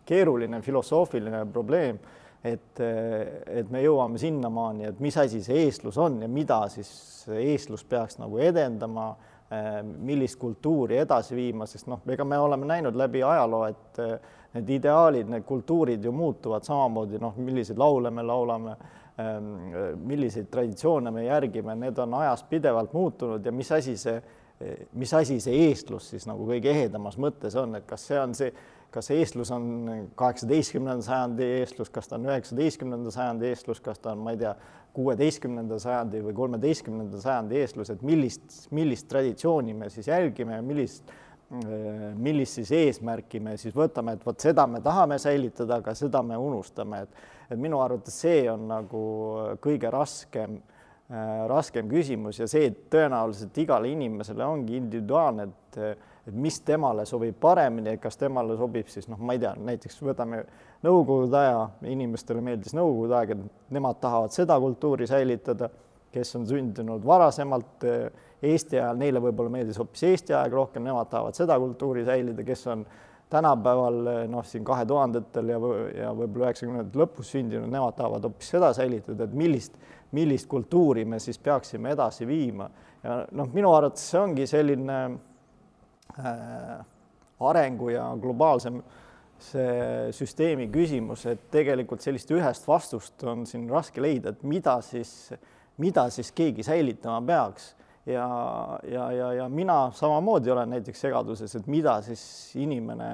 keeruline 0.10 0.62
filosoofiline 0.66 1.44
probleem, 1.54 2.00
et, 2.44 2.80
et 2.80 3.72
me 3.72 3.82
jõuame 3.84 4.20
sinnamaani, 4.22 4.90
et 4.90 5.00
mis 5.04 5.18
asi 5.20 5.42
see 5.44 5.66
eestlus 5.66 5.98
on 6.00 6.22
ja 6.24 6.30
mida 6.32 6.62
siis 6.72 6.92
eestlus 7.36 7.84
peaks 7.84 8.20
nagu 8.22 8.40
edendama, 8.42 9.12
millist 10.06 10.38
kultuuri 10.40 11.00
edasi 11.02 11.34
viima, 11.36 11.66
sest 11.66 11.88
noh, 11.90 12.04
ega 12.14 12.26
me 12.28 12.38
oleme 12.38 12.68
näinud 12.70 12.96
läbi 12.98 13.24
ajaloo, 13.26 13.64
et 13.66 14.02
need 14.54 14.70
ideaalid, 14.78 15.30
need 15.30 15.46
kultuurid 15.46 16.06
ju 16.06 16.14
muutuvad 16.14 16.66
samamoodi, 16.66 17.18
noh, 17.22 17.34
milliseid 17.42 17.82
laule 17.82 18.12
me 18.14 18.26
laulame 18.26 18.76
milliseid 20.06 20.48
traditsioone 20.52 21.12
me 21.12 21.26
järgime, 21.26 21.76
need 21.76 21.98
on 22.00 22.14
ajas 22.22 22.44
pidevalt 22.50 22.94
muutunud 22.94 23.46
ja 23.46 23.52
mis 23.52 23.72
asi 23.76 23.98
see, 24.00 24.22
mis 24.94 25.14
asi 25.14 25.40
see 25.44 25.66
eestlus 25.68 26.12
siis 26.14 26.28
nagu 26.30 26.46
kõige 26.48 26.72
ehedamas 26.72 27.18
mõttes 27.20 27.58
on, 27.60 27.76
et 27.80 27.88
kas 27.90 28.06
see 28.08 28.20
on 28.20 28.36
see, 28.38 28.54
kas 28.94 29.12
eestlus 29.14 29.52
on 29.54 29.66
kaheksateistkümnenda 30.20 31.06
sajandi 31.06 31.48
eestlus, 31.60 31.92
kas 31.94 32.10
ta 32.10 32.18
on 32.18 32.28
üheksateistkümnenda 32.30 33.14
sajandi 33.14 33.50
eestlus, 33.52 33.82
kas 33.86 34.02
ta 34.02 34.14
on, 34.16 34.24
ma 34.26 34.34
ei 34.36 34.42
tea, 34.42 34.54
kuueteistkümnenda 34.98 35.78
sajandi 35.80 36.24
või 36.26 36.36
kolmeteistkümnenda 36.38 37.22
sajandi 37.22 37.60
eestlus, 37.62 37.92
et 37.94 38.02
millist, 38.06 38.64
millist 38.76 39.10
traditsiooni 39.12 39.76
me 39.78 39.90
siis 39.94 40.10
järgime 40.10 40.58
ja 40.58 40.66
millist 40.66 41.18
millist 41.50 42.60
siis 42.60 42.70
eesmärki 42.78 43.40
me 43.42 43.56
siis 43.58 43.74
võtame, 43.74 44.14
et 44.14 44.26
vot 44.26 44.38
seda 44.38 44.68
me 44.70 44.84
tahame 44.86 45.18
säilitada, 45.18 45.80
aga 45.82 45.96
seda 45.98 46.22
me 46.22 46.38
unustame, 46.38 47.06
et 47.08 47.38
et 47.50 47.58
minu 47.58 47.80
arvates 47.82 48.14
see 48.22 48.44
on 48.52 48.68
nagu 48.70 49.00
kõige 49.64 49.90
raskem 49.90 50.60
raskem 51.50 51.90
küsimus 51.90 52.38
ja 52.38 52.46
see 52.46 52.70
tõenäoliselt 52.94 53.58
igale 53.58 53.90
inimesele 53.90 54.46
ongi 54.46 54.78
individuaalne, 54.78 55.48
et 55.50 55.80
et 56.30 56.38
mis 56.38 56.62
temale 56.66 57.06
sobib 57.10 57.36
paremini, 57.42 57.98
kas 58.02 58.18
temale 58.20 58.58
sobib 58.60 58.88
siis 58.92 59.10
noh, 59.12 59.20
ma 59.20 59.36
ei 59.36 59.44
tea, 59.44 59.54
näiteks 59.72 60.02
võtame 60.06 60.44
Nõukogude 60.80 61.36
aja, 61.36 61.64
inimestele 61.92 62.40
meeldis 62.44 62.72
Nõukogude 62.78 63.18
aeg, 63.18 63.34
et 63.36 63.74
nemad 63.76 63.98
tahavad 64.00 64.32
seda 64.32 64.56
kultuuri 64.64 65.10
säilitada, 65.10 65.68
kes 66.14 66.32
on 66.40 66.48
sündinud 66.48 67.04
varasemalt 67.06 67.86
äh, 67.90 68.28
Eesti 68.40 68.80
ajal, 68.80 68.98
neile 69.02 69.20
võib-olla 69.20 69.52
meeldis 69.58 69.78
hoopis 69.82 70.06
Eesti 70.08 70.34
aeg 70.38 70.56
rohkem, 70.56 70.86
nemad 70.88 71.10
tahavad 71.12 71.36
seda 71.36 71.58
kultuuri 71.60 72.06
säilida, 72.08 72.46
kes 72.48 72.68
on 72.72 72.86
tänapäeval 73.30 74.28
noh, 74.32 74.46
siin 74.48 74.64
kahe 74.66 74.86
tuhandetel 74.90 75.52
ja, 75.52 75.60
ja 76.06 76.12
võib-olla 76.16 76.48
üheksakümnendate 76.48 77.02
lõpus 77.02 77.34
sündinud, 77.36 77.70
nemad 77.70 77.98
tahavad 77.98 78.26
hoopis 78.26 78.54
seda 78.56 78.72
säilitada, 78.74 79.28
et 79.28 79.36
millist, 79.38 79.76
millist 80.16 80.50
kultuuri 80.50 81.04
me 81.06 81.20
siis 81.22 81.38
peaksime 81.44 81.92
edasi 81.94 82.28
viima. 82.28 82.70
ja 83.04 83.22
noh, 83.32 83.52
minu 83.54 83.74
arvates 83.76 84.08
see 84.10 84.20
ongi 84.20 84.48
selline 84.50 85.00
arengu 87.40 87.90
ja 87.94 88.10
globaalse 88.22 88.72
see 89.40 90.12
süsteemi 90.16 90.68
küsimus, 90.72 91.24
et 91.32 91.48
tegelikult 91.54 92.04
sellist 92.04 92.32
ühest 92.36 92.68
vastust 92.68 93.24
on 93.28 93.46
siin 93.48 93.70
raske 93.72 94.04
leida, 94.04 94.34
et 94.34 94.44
mida 94.48 94.76
siis, 94.86 95.32
mida 95.80 96.08
siis 96.14 96.34
keegi 96.36 96.66
säilitama 96.68 97.22
peaks. 97.28 97.74
Ja, 98.10 98.26
ja, 98.90 99.10
ja, 99.14 99.28
ja 99.38 99.48
mina 99.52 99.92
samamoodi 99.94 100.50
olen 100.52 100.72
näiteks 100.74 101.04
segaduses, 101.06 101.54
et 101.56 101.68
mida 101.70 102.00
siis 102.02 102.22
inimene, 102.58 103.10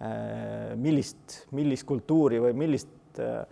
äh, 0.00 0.72
millist, 0.80 1.42
millist 1.54 1.84
kultuuri 1.86 2.40
või 2.40 2.54
millist, 2.56 3.20
äh, 3.20 3.42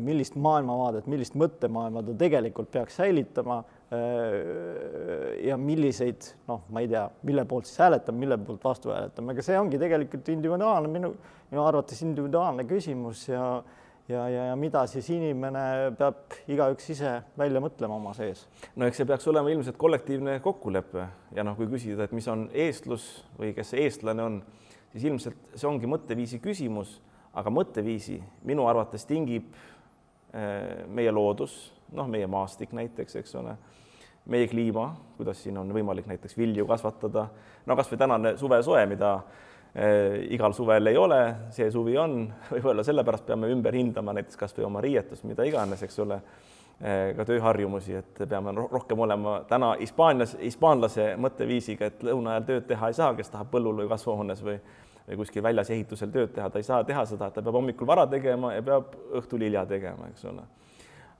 millist 0.00 0.38
maailmavaadet, 0.40 1.10
millist 1.10 1.36
mõttemaailma 1.38 2.02
ta 2.06 2.16
tegelikult 2.22 2.72
peaks 2.72 2.96
säilitama. 3.02 3.60
äh, 3.60 3.79
ja 3.90 5.56
milliseid, 5.58 6.28
noh, 6.46 6.60
ma 6.70 6.82
ei 6.84 6.88
tea, 6.92 7.02
mille 7.26 7.42
poolt 7.50 7.66
siis 7.66 7.80
hääletame, 7.82 8.22
mille 8.22 8.36
poolt 8.46 8.62
vastu 8.62 8.92
hääletame, 8.94 9.34
aga 9.34 9.42
see 9.42 9.58
ongi 9.58 9.80
tegelikult 9.82 10.28
individuaalne, 10.30 10.90
minu, 10.92 11.10
minu 11.50 11.64
arvates 11.66 12.04
individuaalne 12.06 12.68
küsimus 12.70 13.24
ja 13.32 13.44
ja, 14.10 14.28
ja, 14.28 14.44
ja 14.50 14.56
mida 14.58 14.82
siis 14.90 15.08
inimene 15.14 15.62
peab 15.98 16.34
igaüks 16.50 16.88
ise 16.94 17.12
välja 17.38 17.62
mõtlema 17.62 17.96
oma 17.98 18.12
sees. 18.16 18.46
no 18.76 18.88
eks 18.88 19.00
see 19.00 19.08
peaks 19.08 19.28
olema 19.30 19.52
ilmselt 19.52 19.78
kollektiivne 19.80 20.38
kokkulepe 20.44 21.06
ja 21.36 21.44
noh, 21.46 21.56
kui 21.58 21.68
küsida, 21.70 22.06
et 22.06 22.14
mis 22.16 22.26
on 22.30 22.48
eestlus 22.50 23.06
või 23.38 23.52
kes 23.56 23.74
eestlane 23.78 24.24
on, 24.24 24.40
siis 24.92 25.06
ilmselt 25.10 25.54
see 25.54 25.68
ongi 25.70 25.90
mõtteviisi 25.90 26.40
küsimus, 26.42 26.98
aga 27.34 27.52
mõtteviisi 27.54 28.18
minu 28.46 28.66
arvates 28.70 29.06
tingib 29.08 29.52
eh, 30.34 30.86
meie 30.90 31.12
loodus, 31.14 31.58
noh, 31.92 32.08
meie 32.08 32.26
maastik 32.30 32.72
näiteks, 32.76 33.16
eks 33.20 33.34
ole, 33.40 33.56
meie 34.30 34.48
kliima, 34.48 34.92
kuidas 35.16 35.42
siin 35.42 35.58
on 35.58 35.70
võimalik 35.74 36.06
näiteks 36.10 36.36
vilju 36.38 36.66
kasvatada, 36.68 37.28
no 37.66 37.76
kasvõi 37.76 37.98
tänane 38.00 38.36
suvesoe, 38.40 38.84
mida 38.90 39.14
Eh, 39.74 40.26
igal 40.34 40.50
suvel 40.50 40.90
ei 40.90 40.96
ole, 40.98 41.18
see 41.54 41.68
suvi 41.70 41.94
on, 41.94 42.24
võib-olla 42.50 42.82
sellepärast 42.82 43.28
peame 43.28 43.52
ümber 43.54 43.76
hindama 43.78 44.16
näiteks 44.16 44.38
kasvõi 44.40 44.64
oma 44.66 44.82
riietust, 44.82 45.22
mida 45.30 45.46
iganes, 45.46 45.84
eks 45.86 46.00
ole, 46.02 46.16
eh, 46.82 47.12
ka 47.14 47.26
tööharjumusi, 47.28 47.94
et 48.00 48.18
peame 48.24 48.50
rohkem 48.56 49.06
olema 49.06 49.36
täna 49.46 49.76
Hispaanias, 49.78 50.34
hispaanlase 50.42 51.12
mõtteviisiga, 51.22 51.86
et 51.86 52.02
lõuna 52.02 52.34
ajal 52.34 52.48
tööd 52.48 52.66
teha 52.72 52.90
ei 52.90 52.98
saa, 52.98 53.14
kes 53.14 53.30
tahab 53.30 53.52
põllul 53.54 53.84
või 53.84 53.90
kasvuhoones 53.94 54.42
või 54.46 54.58
või 55.10 55.16
kuskil 55.16 55.42
väljas 55.42 55.70
ehitusel 55.74 56.10
tööd 56.14 56.30
teha, 56.34 56.50
ta 56.50 56.60
ei 56.60 56.62
saa 56.62 56.84
teha 56.86 57.02
seda, 57.08 57.26
et 57.26 57.34
ta 57.34 57.42
peab 57.42 57.56
hommikul 57.56 57.86
vara 57.88 58.04
tegema 58.06 58.52
ja 58.54 58.62
peab 58.62 58.92
õhtul 59.18 59.42
hilja 59.42 59.64
tegema, 59.66 60.06
eks 60.12 60.22
ole. 60.30 60.44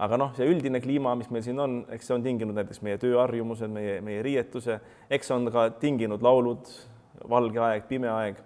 Aga 0.01 0.17
noh, 0.21 0.31
see 0.37 0.49
üldine 0.49 0.81
kliima, 0.81 1.13
mis 1.19 1.29
meil 1.33 1.45
siin 1.45 1.61
on, 1.61 1.81
eks 1.93 2.09
see 2.09 2.17
on 2.17 2.25
tinginud 2.25 2.57
näiteks 2.57 2.81
meie 2.87 2.99
tööharjumused, 3.01 3.71
meie, 3.73 3.99
meie 4.05 4.23
riietuse, 4.25 4.79
eks 5.13 5.31
on 5.37 5.51
ka 5.53 5.67
tinginud 5.83 6.25
laulud, 6.25 6.71
valge 7.29 7.61
aeg, 7.61 7.85
pime 7.89 8.09
aeg. 8.13 8.41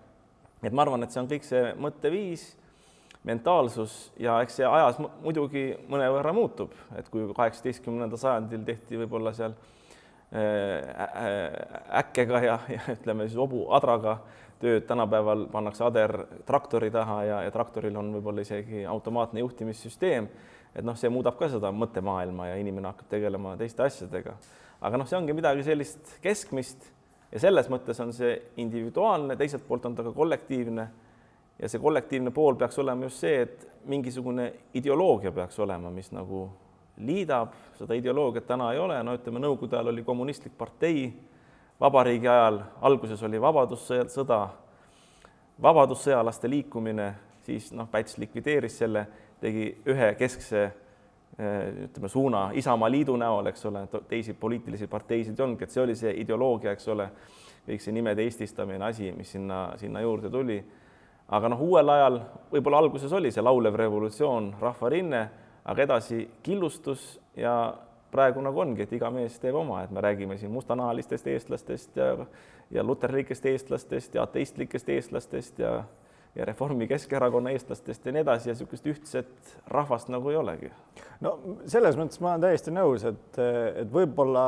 et 0.65 0.73
ma 0.73 0.83
arvan, 0.83 1.05
et 1.05 1.13
see 1.15 1.23
on 1.23 1.31
kõik 1.31 1.47
see 1.47 1.65
mõtteviis, 1.79 2.47
mentaalsus 3.25 4.13
ja 4.21 4.37
eks 4.45 4.59
see 4.61 4.67
ajas 4.69 4.99
muidugi 5.01 5.71
mõnevõrra 5.89 6.33
muutub, 6.37 6.75
et 6.99 7.09
kui 7.13 7.25
kaheksateistkümnendal 7.37 8.21
sajandil 8.21 8.65
tehti 8.67 8.99
võib-olla 9.01 9.33
seal 9.37 9.55
äh, 9.55 10.83
äkkega 12.03 12.43
ja, 12.45 12.59
ja 12.75 12.83
ütleme 12.97 13.29
siis 13.29 13.39
hobuadraga 13.41 14.19
tööd, 14.61 14.85
tänapäeval 14.89 15.47
pannakse 15.53 15.87
ader 15.87 16.17
traktori 16.49 16.91
taha 16.93 17.23
ja, 17.29 17.39
ja 17.47 17.55
traktoril 17.55 17.97
on 18.01 18.13
võib-olla 18.19 18.45
isegi 18.45 18.85
automaatne 18.89 19.41
juhtimissüsteem, 19.41 20.29
et 20.75 20.85
noh, 20.85 20.97
see 20.99 21.11
muudab 21.13 21.39
ka 21.39 21.49
seda 21.53 21.71
mõttemaailma 21.75 22.51
ja 22.51 22.59
inimene 22.59 22.91
hakkab 22.91 23.13
tegelema 23.13 23.55
teiste 23.61 23.85
asjadega. 23.87 24.35
aga 24.81 24.99
noh, 24.99 25.09
see 25.09 25.19
ongi 25.19 25.37
midagi 25.37 25.65
sellist 25.67 26.19
keskmist 26.23 26.91
ja 27.33 27.43
selles 27.43 27.71
mõttes 27.71 28.01
on 28.03 28.13
see 28.15 28.35
individuaalne, 28.63 29.37
teiselt 29.37 29.67
poolt 29.69 29.87
on 29.87 29.95
ta 29.95 30.03
ka 30.07 30.13
kollektiivne. 30.13 30.89
ja 31.59 31.69
see 31.69 31.81
kollektiivne 31.81 32.31
pool 32.35 32.55
peaks 32.59 32.79
olema 32.79 33.07
just 33.07 33.23
see, 33.23 33.43
et 33.43 33.69
mingisugune 33.87 34.53
ideoloogia 34.75 35.33
peaks 35.33 35.59
olema, 35.59 35.91
mis 35.91 36.11
nagu 36.13 36.49
liidab, 36.97 37.55
seda 37.79 37.95
ideoloogiat 37.95 38.47
täna 38.47 38.73
ei 38.73 38.79
ole, 38.79 39.03
no 39.03 39.15
ütleme, 39.15 39.43
Nõukogude 39.43 39.77
ajal 39.77 39.91
oli 39.93 40.05
kommunistlik 40.07 40.55
partei, 40.59 41.09
vabariigi 41.81 42.29
ajal 42.31 42.61
alguses 42.87 43.23
oli 43.27 43.41
vabadussõda, 43.43 44.41
vabadussõjalaste 45.63 46.51
liikumine, 46.51 47.09
siis 47.47 47.73
noh, 47.75 47.89
Päts 47.91 48.19
likvideeris 48.19 48.79
selle, 48.79 49.07
tegi 49.45 49.69
ühe 49.93 50.15
keskse 50.19 50.65
ütleme, 51.35 52.09
suuna 52.09 52.51
Isamaa 52.55 52.91
Liidu 52.91 53.17
näol, 53.19 53.51
eks 53.51 53.67
ole, 53.67 53.87
teisi 54.09 54.37
poliitilisi 54.39 54.87
parteisid 54.87 55.39
ei 55.39 55.45
olnudki, 55.45 55.67
et 55.67 55.75
see 55.75 55.83
oli 55.83 55.97
see 55.99 56.13
ideoloogia, 56.23 56.75
eks 56.77 56.89
ole, 56.95 57.09
kõik 57.67 57.83
see 57.83 57.95
nimede 57.97 58.23
eestistamine, 58.23 58.85
asi, 58.87 59.11
mis 59.17 59.33
sinna, 59.35 59.67
sinna 59.81 60.03
juurde 60.05 60.31
tuli. 60.31 60.63
aga 61.29 61.49
noh, 61.49 61.61
uuel 61.65 61.89
ajal 61.89 62.21
võib-olla 62.53 62.79
alguses 62.85 63.13
oli 63.13 63.33
see 63.33 63.43
laulev 63.43 63.75
revolutsioon, 63.81 64.55
rahvarinne, 64.61 65.23
aga 65.65 65.83
edasi 65.83 66.29
killustus 66.43 67.19
ja 67.37 67.75
praegu 68.13 68.43
nagu 68.45 68.61
ongi, 68.61 68.85
et 68.85 68.93
iga 68.93 69.11
mees 69.11 69.39
teeb 69.41 69.57
oma, 69.57 69.83
et 69.83 69.91
me 69.91 70.01
räägime 70.05 70.37
siin 70.39 70.53
mustanahalistest 70.53 71.27
eestlastest 71.27 71.97
ja 71.97 72.27
ja 72.71 72.85
luterlikest 72.85 73.47
eestlastest 73.47 74.15
ja 74.15 74.23
ateistlikest 74.23 74.89
eestlastest 74.89 75.59
ja 75.59 75.83
ja 76.35 76.45
Reformi 76.45 76.89
Keskerakonna 76.91 77.53
eestlastest 77.55 78.07
ja 78.07 78.13
nii 78.13 78.25
edasi 78.25 78.51
ja 78.51 78.55
niisugust 78.55 78.87
ühtset 78.91 79.55
rahvast 79.71 80.11
nagu 80.11 80.31
ei 80.33 80.37
olegi. 80.37 80.71
no 81.21 81.39
selles 81.71 81.99
mõttes 81.99 82.21
ma 82.21 82.35
olen 82.35 82.47
täiesti 82.49 82.75
nõus, 82.75 83.07
et, 83.07 83.39
et 83.83 83.93
võib-olla 83.93 84.47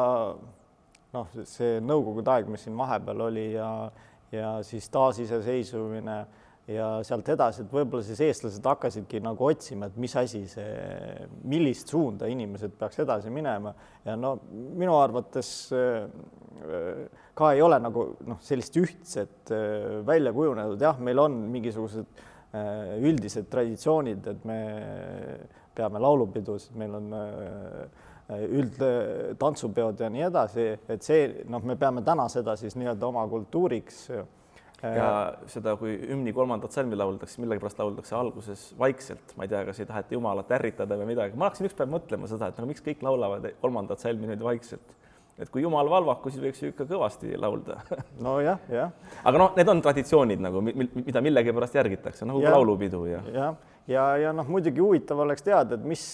noh, 1.15 1.39
see 1.49 1.79
nõukogude 1.85 2.33
aeg, 2.33 2.51
mis 2.51 2.67
siin 2.67 2.77
vahepeal 2.79 3.29
oli 3.29 3.47
ja, 3.55 3.71
ja 4.35 4.57
siis 4.67 4.89
taasiseseisvumine 4.95 6.19
ja 6.71 6.87
sealt 7.07 7.29
edasi, 7.31 7.63
et 7.63 7.73
võib-olla 7.73 8.03
siis 8.05 8.21
eestlased 8.27 8.65
hakkasidki 8.67 9.21
nagu 9.23 9.47
otsima, 9.47 9.87
et 9.87 9.99
mis 10.03 10.15
asi 10.19 10.43
see, 10.51 11.27
millist 11.47 11.93
suunda 11.95 12.27
inimesed 12.31 12.75
peaks 12.79 12.99
edasi 13.05 13.31
minema. 13.35 13.73
Ja 14.07 14.17
no 14.19 14.35
minu 14.51 14.97
arvates 14.99 15.51
äh, 15.75 16.09
ka 17.39 17.53
ei 17.55 17.63
ole 17.63 17.79
nagu 17.83 18.09
noh, 18.27 18.41
sellist 18.43 18.79
ühtset 18.83 19.55
äh, 19.55 20.01
välja 20.07 20.35
kujunenud, 20.35 20.83
jah, 20.83 20.99
meil 20.99 21.23
on 21.23 21.39
mingisugused 21.55 22.09
äh, 22.11 22.97
üldised 22.99 23.47
traditsioonid, 23.53 24.27
et 24.35 24.49
me 24.49 24.61
peame 25.77 26.01
laulupidusid, 26.03 26.75
meil 26.81 26.95
on 26.97 27.13
üldtantsupeod 28.27 30.01
ja 30.03 30.09
nii 30.11 30.25
edasi, 30.27 30.65
et 30.91 31.05
see 31.05 31.45
noh, 31.53 31.63
me 31.63 31.77
peame 31.79 32.03
täna 32.03 32.25
seda 32.33 32.57
siis 32.59 32.75
nii-öelda 32.75 33.07
oma 33.07 33.23
kultuuriks 33.31 34.09
ja 34.83 35.09
seda, 35.51 35.75
kui 35.81 35.95
hümni 36.11 36.33
kolmandat 36.37 36.75
salmi 36.77 36.99
lauldakse, 36.99 37.41
millegipärast 37.41 37.81
lauldakse 37.81 38.17
alguses 38.19 38.67
vaikselt, 38.79 39.33
ma 39.37 39.47
ei 39.47 39.53
tea, 39.53 39.63
kas 39.69 39.81
ei 39.81 39.89
taheta 39.89 40.17
Jumalat 40.17 40.53
ärritada 40.59 40.99
või 41.01 41.09
midagi, 41.15 41.39
ma 41.39 41.49
hakkasin 41.49 41.71
üks 41.71 41.79
päev 41.79 41.93
mõtlema 41.95 42.29
seda, 42.31 42.51
et 42.53 42.61
no 42.61 42.69
miks 42.69 42.85
kõik 42.85 43.05
laulavad 43.07 43.49
kolmandat 43.63 44.05
salmi 44.05 44.29
nüüd 44.29 44.45
vaikselt, 44.45 44.93
et 45.41 45.51
kui 45.53 45.65
Jumal 45.65 45.89
valvaku, 45.93 46.33
siis 46.33 46.45
võiks 46.45 46.61
ju 46.63 46.73
ikka 46.75 46.89
kõvasti 46.93 47.33
laulda. 47.41 47.81
nojah, 48.27 48.61
jah. 48.73 48.93
aga 49.25 49.43
noh, 49.43 49.57
need 49.57 49.73
on 49.73 49.83
traditsioonid 49.85 50.45
nagu, 50.45 50.63
mida 50.69 51.25
millegipärast 51.25 51.81
järgitakse, 51.81 52.29
nagu 52.29 52.45
ja, 52.45 52.53
laulupidu 52.53 53.05
ja. 53.09 53.25
jah, 53.33 53.35
ja, 53.41 53.51
ja, 53.97 54.07
ja 54.27 54.37
noh, 54.37 54.49
muidugi 54.53 54.85
huvitav 54.85 55.25
oleks 55.25 55.47
teada, 55.47 55.81
et 55.81 55.89
mis 55.89 56.07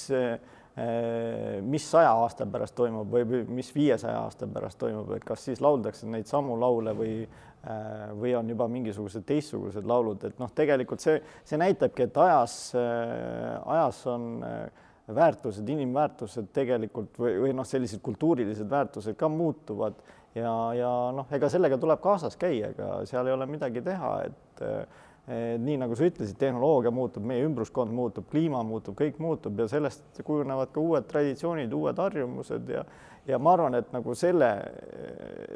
mis 1.68 1.84
saja 1.84 2.14
aasta 2.16 2.46
pärast 2.48 2.72
toimub 2.78 3.10
või 3.12 3.42
mis 3.52 3.68
viiesaja 3.74 4.22
aasta 4.24 4.46
pärast 4.48 4.78
toimub, 4.80 5.10
et 5.12 5.24
kas 5.28 5.42
siis 5.44 5.60
lauldakse 5.60 6.08
neid 6.08 6.24
samu 6.30 6.56
laule 6.56 6.94
või 6.96 7.16
või 8.18 8.32
on 8.34 8.48
juba 8.50 8.66
mingisugused 8.68 9.22
teistsugused 9.26 9.86
laulud, 9.86 10.24
et 10.26 10.40
noh, 10.42 10.50
tegelikult 10.54 11.02
see, 11.02 11.20
see 11.46 11.58
näitabki, 11.60 12.08
et 12.08 12.16
ajas, 12.18 12.56
äh, 12.78 13.52
ajas 13.76 14.00
on 14.10 14.24
äh, 14.46 14.88
väärtused, 15.14 15.68
inimväärtused 15.70 16.50
tegelikult 16.54 17.20
või, 17.22 17.36
või 17.44 17.54
noh, 17.54 17.66
sellised 17.68 18.02
kultuurilised 18.02 18.66
väärtused 18.70 19.14
ka 19.18 19.30
muutuvad 19.30 20.02
ja, 20.34 20.50
ja 20.78 20.90
noh, 21.14 21.30
ega 21.30 21.50
sellega 21.52 21.78
tuleb 21.78 22.02
kaasas 22.02 22.34
käia, 22.40 22.72
ega 22.74 22.90
seal 23.06 23.30
ei 23.30 23.36
ole 23.36 23.46
midagi 23.50 23.84
teha, 23.84 24.12
et 24.26 24.66
nii 25.62 25.76
nagu 25.78 25.94
sa 25.94 26.08
ütlesid, 26.08 26.34
tehnoloogia 26.34 26.90
muutub, 26.90 27.22
meie 27.30 27.44
ümbruskond 27.46 27.94
muutub, 27.94 28.26
kliima 28.30 28.64
muutub, 28.66 28.96
kõik 28.98 29.20
muutub 29.22 29.60
ja 29.62 29.68
sellest 29.70 30.18
kujunevad 30.26 30.72
ka 30.74 30.82
uued 30.82 31.06
traditsioonid, 31.10 31.70
uued 31.78 32.00
harjumused 32.02 32.74
ja 32.74 32.82
ja 33.26 33.38
ma 33.38 33.54
arvan, 33.54 33.76
et 33.78 33.92
nagu 33.94 34.14
selle, 34.18 34.48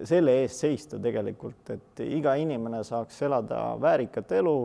selle 0.09 0.40
eest 0.42 0.64
seista 0.64 1.01
tegelikult, 1.03 1.71
et 1.75 2.03
iga 2.07 2.37
inimene 2.40 2.83
saaks 2.87 3.23
elada 3.27 3.62
väärikat 3.81 4.33
elu, 4.38 4.59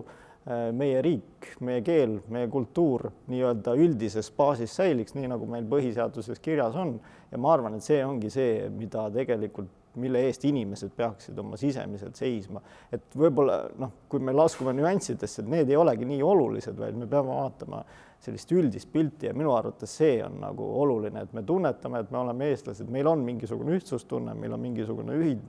meie 0.73 1.01
riik, 1.05 1.51
meie 1.61 1.83
keel, 1.85 2.15
meie 2.33 2.47
kultuur 2.49 3.11
nii-öelda 3.29 3.75
üldises 3.77 4.31
baasis 4.33 4.73
säiliks, 4.79 5.13
nii 5.13 5.29
nagu 5.29 5.45
meil 5.49 5.67
põhiseaduses 5.69 6.41
kirjas 6.41 6.75
on. 6.81 6.95
ja 7.31 7.37
ma 7.37 7.53
arvan, 7.53 7.77
et 7.77 7.85
see 7.85 8.01
ongi 8.05 8.31
see, 8.33 8.65
mida 8.73 9.05
tegelikult, 9.13 9.69
mille 10.01 10.21
eest 10.25 10.45
inimesed 10.47 10.93
peaksid 10.95 11.37
oma 11.39 11.57
sisemiselt 11.59 12.17
seisma. 12.17 12.61
et 12.91 13.03
võib-olla 13.15 13.67
noh, 13.77 13.91
kui 14.09 14.19
me 14.19 14.33
laskume 14.33 14.73
nüanssidesse, 14.73 15.43
et 15.43 15.51
need 15.51 15.69
ei 15.69 15.77
olegi 15.77 16.07
nii 16.09 16.23
olulised, 16.23 16.77
vaid 16.79 16.97
me 16.97 17.05
peame 17.11 17.35
vaatama 17.35 17.83
sellist 18.21 18.51
üldist 18.53 18.91
pilti 18.93 19.29
ja 19.29 19.33
minu 19.33 19.53
arvates 19.55 19.95
see 19.97 20.19
on 20.23 20.37
nagu 20.43 20.65
oluline, 20.83 21.25
et 21.25 21.33
me 21.33 21.43
tunnetame, 21.45 22.03
et 22.03 22.11
me 22.13 22.19
oleme 22.21 22.51
eestlased, 22.51 22.89
meil 22.93 23.09
on 23.09 23.23
mingisugune 23.25 23.73
ühtsustunne, 23.79 24.35
meil 24.37 24.53
on 24.53 24.61
mingisugune 24.61 25.15
ühid, 25.17 25.41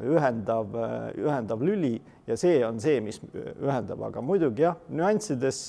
ühendav, 0.00 0.74
ühendav 1.20 1.62
lüli 1.64 1.94
ja 2.28 2.36
see 2.40 2.60
on 2.66 2.80
see, 2.80 3.00
mis 3.04 3.20
ühendab, 3.32 4.02
aga 4.08 4.24
muidugi 4.24 4.64
jah, 4.66 4.76
nüanssides 4.92 5.62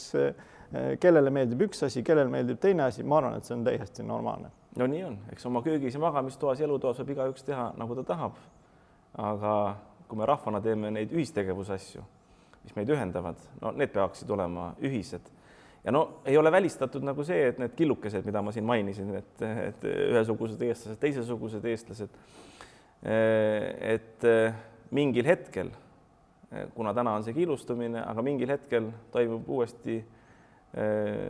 kellele 0.99 1.31
meeldib 1.33 1.63
üks 1.67 1.83
asi, 1.87 2.03
kellele 2.03 2.31
meeldib 2.31 2.59
teine 2.61 2.87
asi, 2.87 3.05
ma 3.07 3.19
arvan, 3.21 3.37
et 3.37 3.47
see 3.47 3.55
on 3.55 3.63
täiesti 3.67 4.03
normaalne. 4.07 4.51
no 4.79 4.87
nii 4.89 5.03
on, 5.05 5.17
eks 5.31 5.45
oma 5.47 5.61
köögis 5.63 5.95
ja 5.95 6.01
magamistoas 6.01 6.59
ja 6.59 6.67
elutoas 6.67 6.99
võib 7.03 7.13
igaüks 7.13 7.45
teha, 7.47 7.69
nagu 7.77 7.95
ta 7.99 8.03
tahab. 8.13 8.39
aga 9.13 9.53
kui 10.07 10.17
me 10.17 10.25
rahvana 10.25 10.59
teeme 10.61 10.91
neid 10.91 11.13
ühistegevusasju, 11.13 12.03
mis 12.63 12.75
meid 12.75 12.89
ühendavad, 12.89 13.39
no 13.61 13.71
need 13.77 13.93
peaksid 13.93 14.31
olema 14.33 14.73
ühised 14.81 15.29
ja 15.83 15.91
no 15.91 16.03
ei 16.25 16.37
ole 16.37 16.51
välistatud 16.51 17.03
nagu 17.03 17.23
see, 17.27 17.49
et 17.51 17.59
need 17.59 17.75
killukesed, 17.75 18.25
mida 18.25 18.41
ma 18.41 18.53
siin 18.55 18.65
mainisin, 18.67 19.11
et, 19.19 19.45
et 19.67 19.85
ühesugused 19.89 20.61
eestlased, 20.63 20.99
teisesugused 21.01 21.65
eestlased, 21.67 22.17
et 23.03 24.27
mingil 24.95 25.27
hetkel, 25.27 25.73
kuna 26.75 26.93
täna 26.95 27.17
on 27.17 27.25
see 27.25 27.35
killustumine, 27.35 27.99
aga 28.05 28.23
mingil 28.23 28.53
hetkel 28.53 28.91
toimub 29.11 29.49
uuesti 29.57 29.99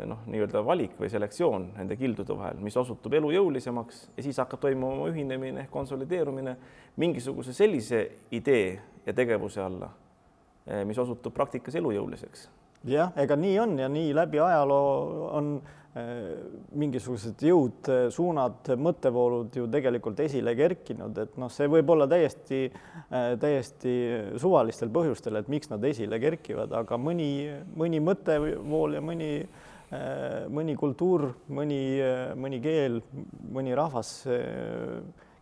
noh, 0.08 0.22
nii-öelda 0.30 0.62
valik 0.64 0.96
või 1.02 1.10
selektsioon 1.12 1.72
nende 1.74 1.98
kildude 2.00 2.38
vahel, 2.38 2.62
mis 2.64 2.78
osutub 2.80 3.16
elujõulisemaks 3.18 4.06
ja 4.16 4.24
siis 4.24 4.40
hakkab 4.40 4.62
toimuma 4.64 5.10
ühinemine 5.12 5.66
ehk 5.66 5.74
konsolideerumine 5.74 6.56
mingisuguse 7.02 7.56
sellise 7.58 8.06
idee 8.32 8.78
ja 9.04 9.16
tegevuse 9.18 9.64
alla, 9.66 9.90
mis 10.88 11.00
osutub 11.02 11.34
praktikas 11.36 11.76
elujõuliseks 11.82 12.48
jah, 12.90 13.14
ega 13.20 13.38
nii 13.40 13.56
on 13.64 13.80
ja 13.80 13.88
nii 13.92 14.12
läbi 14.16 14.40
ajaloo 14.44 15.30
on 15.38 15.50
äh, 15.98 16.12
mingisugused 16.80 17.44
jõud, 17.48 17.80
äh, 17.92 18.06
suunad, 18.14 18.72
mõttevoolud 18.80 19.56
ju 19.60 19.68
tegelikult 19.72 20.20
esile 20.26 20.56
kerkinud, 20.60 21.18
et 21.24 21.38
noh, 21.42 21.52
see 21.54 21.70
võib 21.72 21.94
olla 21.96 22.08
täiesti, 22.12 22.66
äh, 22.70 23.34
täiesti 23.42 23.98
suvalistel 24.42 24.92
põhjustel, 24.94 25.40
et 25.40 25.52
miks 25.52 25.72
nad 25.72 25.84
esile 25.88 26.20
kerkivad, 26.24 26.74
aga 26.84 27.00
mõni, 27.00 27.30
mõni 27.80 28.02
mõttevool 28.04 29.00
ja 29.00 29.04
mõni, 29.04 29.36
mõni 30.50 30.74
kultuur, 30.74 31.28
mõni, 31.54 31.84
mõni 32.42 32.58
keel, 32.64 32.96
mõni 33.54 33.76
rahvas 33.78 34.24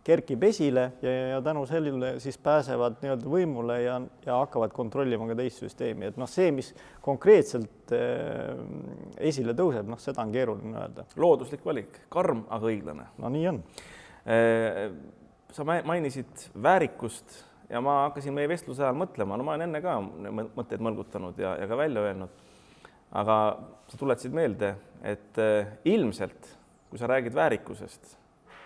kerkib 0.04 0.42
esile 0.42 0.88
ja, 1.02 1.12
ja 1.34 1.42
tänu 1.42 1.62
sellele 1.66 2.16
siis 2.20 2.38
pääsevad 2.42 2.98
nii-öelda 3.02 3.30
võimule 3.30 3.78
ja, 3.84 4.00
ja 4.26 4.38
hakkavad 4.40 4.74
kontrollima 4.74 5.28
ka 5.30 5.36
teist 5.38 5.62
süsteemi, 5.62 6.08
et 6.10 6.18
noh, 6.18 6.30
see, 6.30 6.50
mis 6.54 6.72
konkreetselt 7.04 7.94
äh, 7.94 8.50
esile 9.30 9.54
tõuseb, 9.58 9.86
noh, 9.90 10.00
seda 10.02 10.24
on 10.24 10.34
keeruline 10.34 10.78
öelda. 10.82 11.06
looduslik 11.16 11.64
valik, 11.66 12.02
karm, 12.12 12.44
aga 12.50 12.70
õiglane. 12.72 13.08
no 13.22 13.30
nii 13.32 13.48
on 13.52 13.62
äh,. 14.26 14.86
sa 15.52 15.66
mainisid 15.68 16.48
väärikust 16.62 17.42
ja 17.70 17.80
ma 17.84 18.02
hakkasin 18.06 18.34
meie 18.34 18.48
vestluse 18.50 18.82
ajal 18.82 18.96
mõtlema, 18.98 19.36
no 19.36 19.46
ma 19.46 19.54
olen 19.54 19.68
enne 19.68 19.82
ka 19.84 19.98
mõtteid 20.56 20.82
mõlgutanud 20.82 21.38
ja, 21.38 21.54
ja 21.60 21.68
ka 21.70 21.78
välja 21.78 22.02
öelnud. 22.08 22.42
aga 23.12 23.36
sa 23.92 24.00
tuletasid 24.00 24.34
meelde, 24.34 24.74
et 25.04 25.38
äh, 25.38 25.70
ilmselt, 25.84 26.50
kui 26.90 26.98
sa 26.98 27.06
räägid 27.06 27.34
väärikusest 27.38 28.16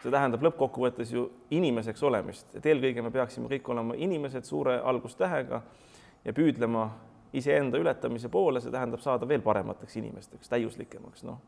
see 0.07 0.15
tähendab 0.15 0.45
lõppkokkuvõttes 0.47 1.11
ju 1.11 1.25
inimeseks 1.51 2.03
olemist, 2.07 2.53
et 2.55 2.67
eelkõige 2.71 3.03
me 3.03 3.11
peaksime 3.11 3.49
kõik 3.51 3.67
olema 3.75 3.97
inimesed 3.99 4.47
suure 4.47 4.77
algustähega 4.87 5.59
ja 6.25 6.35
püüdlema 6.37 6.85
iseenda 7.35 7.81
ületamise 7.83 8.31
poole, 8.31 8.63
see 8.63 8.71
tähendab 8.71 9.03
saada 9.03 9.27
veel 9.27 9.43
paremateks 9.43 9.99
inimesteks, 9.99 10.51
täiuslikemaks, 10.53 11.25
noh. 11.27 11.41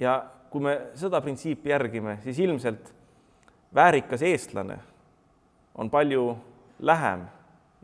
ja 0.00 0.14
kui 0.50 0.64
me 0.64 0.74
seda 0.96 1.20
printsiipi 1.20 1.74
järgime, 1.74 2.16
siis 2.24 2.40
ilmselt 2.40 2.94
väärikas 3.76 4.24
eestlane 4.24 4.80
on 5.76 5.92
palju 5.92 6.32
lähem 6.80 7.28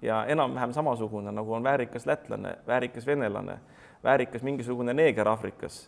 ja 0.02 0.24
enam-vähem 0.32 0.72
samasugune, 0.72 1.36
nagu 1.36 1.52
on 1.52 1.68
väärikas 1.68 2.08
lätlane, 2.08 2.56
väärikas 2.66 3.06
venelane, 3.06 3.60
väärikas 4.04 4.42
mingisugune 4.42 4.96
neeger 4.96 5.28
Aafrikas 5.28 5.84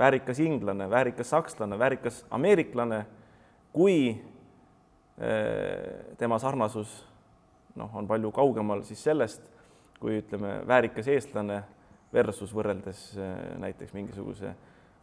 väärikas 0.00 0.40
inglane, 0.40 0.88
väärikas 0.90 1.30
sakslane, 1.30 1.78
väärikas 1.78 2.24
ameeriklane, 2.32 3.04
kui 3.72 4.16
tema 6.18 6.38
sarnasus 6.40 6.94
noh, 7.76 7.90
on 7.96 8.08
palju 8.08 8.30
kaugemal 8.32 8.80
siis 8.88 9.02
sellest, 9.04 9.42
kui 10.00 10.16
ütleme, 10.22 10.62
väärikas 10.68 11.10
eestlane 11.12 11.60
versus 12.12 12.54
võrreldes 12.56 13.02
näiteks 13.60 13.92
mingisuguse 13.92 14.54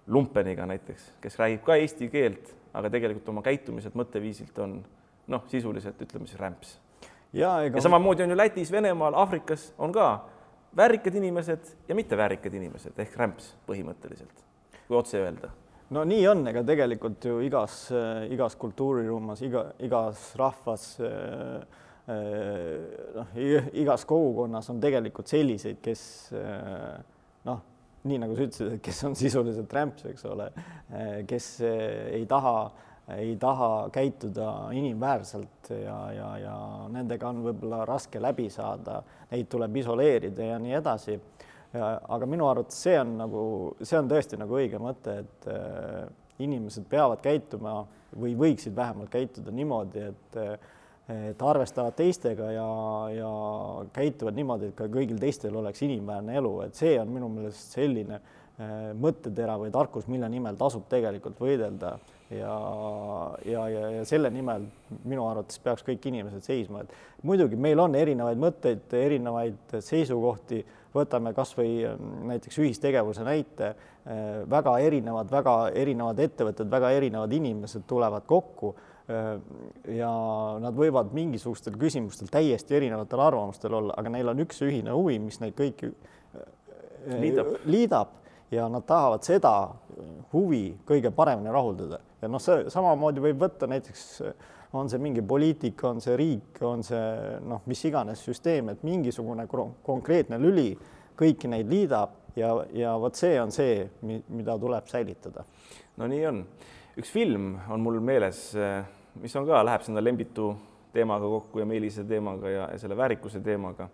lumpeniga 0.07 0.65
näiteks, 0.65 1.12
kes 1.21 1.38
räägib 1.39 1.63
ka 1.67 1.75
eesti 1.79 2.10
keelt, 2.12 2.53
aga 2.73 2.89
tegelikult 2.91 3.29
oma 3.29 3.43
käitumiselt, 3.45 3.95
mõtteviisilt 3.99 4.57
on 4.63 4.79
noh, 5.31 5.45
sisuliselt 5.51 6.01
ütleme 6.01 6.27
siis 6.27 6.39
rämps. 6.39 6.77
ja, 7.33 7.60
ega... 7.67 7.77
ja 7.77 7.86
samamoodi 7.86 8.23
on 8.23 8.33
ju 8.33 8.38
Lätis, 8.38 8.71
Venemaal, 8.71 9.15
Aafrikas 9.19 9.73
on 9.77 9.91
ka 9.91 10.10
väärikad 10.75 11.15
inimesed 11.15 11.73
ja 11.88 11.95
mitteväärikad 11.95 12.53
inimesed 12.53 12.99
ehk 12.99 13.17
rämps 13.19 13.53
põhimõtteliselt, 13.67 14.46
kui 14.88 14.97
otse 14.97 15.21
öelda 15.21 15.54
no 15.95 16.04
nii 16.08 16.23
on, 16.28 16.43
ega 16.52 16.63
tegelikult 16.67 17.28
ju 17.30 17.41
igas, 17.45 17.88
igas 18.32 18.58
kultuuriruumas, 18.60 19.43
iga, 19.47 19.63
igas 19.84 20.23
rahvas 20.39 20.88
äh, 21.04 21.62
äh, 22.12 22.73
noh, 23.15 23.38
igas 23.84 24.04
kogukonnas 24.10 24.67
on 24.73 24.82
tegelikult 24.84 25.32
selliseid, 25.32 25.80
kes 25.84 26.02
äh, 26.36 26.97
noh, 27.47 27.63
nii 28.08 28.19
nagu 28.23 28.36
sa 28.36 28.50
ütlesid, 28.50 28.76
et 28.76 28.84
kes 28.84 29.00
on 29.08 29.15
sisuliselt 29.19 29.73
rämps, 29.73 30.06
eks 30.12 30.28
ole, 30.30 30.52
kes 31.28 31.47
ei 31.63 32.28
taha 32.30 32.58
ei 33.15 33.38
taha 33.39 33.88
käituda 33.95 34.67
inimväärselt 34.76 35.69
ja, 35.71 35.95
ja, 36.12 36.32
ja 36.41 36.56
nendega 36.91 37.30
on 37.32 37.39
võib-olla 37.45 37.86
raske 37.88 38.19
läbi 38.19 38.50
saada, 38.52 38.97
neid 39.32 39.47
tuleb 39.47 39.80
isoleerida 39.80 40.50
ja 40.50 40.58
nii 40.60 40.76
edasi. 40.76 41.15
Aga 41.83 42.29
minu 42.29 42.47
arvates 42.49 42.79
see 42.85 42.95
on 42.99 43.17
nagu, 43.19 43.43
see 43.81 43.99
on 43.99 44.09
tõesti 44.11 44.39
nagu 44.39 44.57
õige 44.59 44.79
mõte, 44.81 45.19
et 45.23 45.51
äh, 45.51 46.07
inimesed 46.43 46.87
peavad 46.89 47.21
käituma 47.23 47.81
või 48.17 48.33
võiksid 48.39 48.75
vähemalt 48.75 49.11
käituda 49.13 49.53
niimoodi, 49.53 50.09
et 50.11 50.41
et 51.07 51.43
arvestavad 51.43 51.95
teistega 51.95 52.49
ja, 52.51 52.67
ja 53.15 53.29
käituvad 53.95 54.35
niimoodi, 54.35 54.71
et 54.71 54.75
ka 54.75 54.89
kõigil 54.91 55.15
teistel 55.21 55.55
oleks 55.55 55.79
inimväärne 55.85 56.35
elu, 56.35 56.51
et 56.65 56.75
see 56.75 56.97
on 56.99 57.13
minu 57.13 57.29
meelest 57.31 57.77
selline 57.77 58.17
äh, 58.19 58.91
mõttetera 58.99 59.55
või 59.61 59.71
tarkus, 59.71 60.09
mille 60.11 60.27
nimel 60.31 60.59
tasub 60.59 60.87
tegelikult 60.91 61.39
võidelda. 61.39 61.97
Ja, 62.27 62.53
ja, 63.47 63.61
ja, 63.71 63.83
ja 63.95 64.01
selle 64.03 64.27
nimel 64.35 64.65
minu 65.07 65.23
arvates 65.29 65.61
peaks 65.63 65.85
kõik 65.87 66.09
inimesed 66.09 66.43
seisma, 66.43 66.81
et 66.83 67.23
muidugi 67.23 67.55
meil 67.55 67.79
on 67.79 67.95
erinevaid 67.95 68.41
mõtteid, 68.43 68.83
erinevaid 68.99 69.77
seisukohti, 69.79 70.59
võtame 70.97 71.33
kasvõi 71.38 71.71
mm, 71.86 72.27
näiteks 72.31 72.60
ühistegevuse 72.63 73.25
näite, 73.25 73.71
eh, 74.05 74.25
väga 74.49 74.77
erinevad, 74.83 75.31
väga 75.31 75.55
erinevad 75.77 76.19
ettevõtted, 76.25 76.69
väga 76.71 76.91
erinevad 76.97 77.33
inimesed 77.38 77.86
tulevad 77.89 78.27
kokku 78.29 78.73
eh, 78.73 79.31
ja 79.97 80.12
nad 80.63 80.77
võivad 80.77 81.13
mingisugustel 81.17 81.77
küsimustel 81.79 82.31
täiesti 82.33 82.77
erinevatel 82.79 83.23
arvamustel 83.27 83.79
olla, 83.79 83.97
aga 83.97 84.13
neil 84.13 84.33
on 84.33 84.45
üks 84.45 84.62
ühine 84.65 84.95
huvi, 84.95 85.19
mis 85.23 85.41
neid 85.43 85.57
kõiki 85.57 85.91
eh, 85.93 87.17
liidab, 87.17 87.57
liidab. 87.65 88.15
Ja 88.47 88.69
nad 88.71 88.86
tahavad 88.88 89.25
seda 89.27 89.49
huvi 90.31 90.77
kõige 90.88 91.10
paremini 91.12 91.51
rahuldada. 91.51 91.97
Ja 92.21 92.29
noh, 92.31 92.39
see 92.39 92.69
samamoodi 92.71 93.19
võib 93.25 93.41
võtta 93.41 93.67
näiteks 93.67 94.05
on 94.73 94.89
see 94.89 94.99
mingi 94.99 95.21
poliitika, 95.23 95.89
on 95.89 96.01
see 96.03 96.15
riik, 96.19 96.62
on 96.67 96.84
see 96.84 97.39
noh, 97.47 97.63
mis 97.69 97.84
iganes 97.88 98.23
süsteem, 98.25 98.73
et 98.73 98.84
mingisugune 98.88 99.47
konkreetne 99.47 100.39
lüli 100.41 100.71
kõiki 101.17 101.49
neid 101.51 101.69
liidab 101.71 102.36
ja, 102.38 102.51
ja 102.75 102.95
vot 102.99 103.15
see 103.17 103.38
on 103.41 103.53
see, 103.53 103.86
mida 104.03 104.58
tuleb 104.60 104.89
säilitada. 104.91 105.45
no 105.97 106.08
nii 106.08 106.25
on. 106.30 106.43
üks 106.97 107.12
film 107.13 107.53
on 107.69 107.82
mul 107.82 107.99
meeles, 108.01 108.51
mis 109.21 109.36
on 109.38 109.47
ka, 109.47 109.63
läheb 109.65 109.86
sinna 109.86 110.03
Lembitu 110.03 110.51
teemaga 110.93 111.30
kokku 111.30 111.62
ja 111.62 111.65
Meelise 111.65 112.03
teemaga 112.10 112.49
ja, 112.49 112.69
ja 112.73 112.80
selle 112.82 112.97
väärikuse 112.97 113.41
teemaga. 113.45 113.89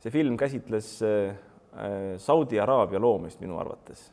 see 0.00 0.12
film 0.12 0.36
käsitles 0.36 0.98
äh, 1.02 1.36
Saudi 2.18 2.60
Araabia 2.60 3.00
loomist 3.00 3.40
minu 3.40 3.58
arvates 3.58 4.10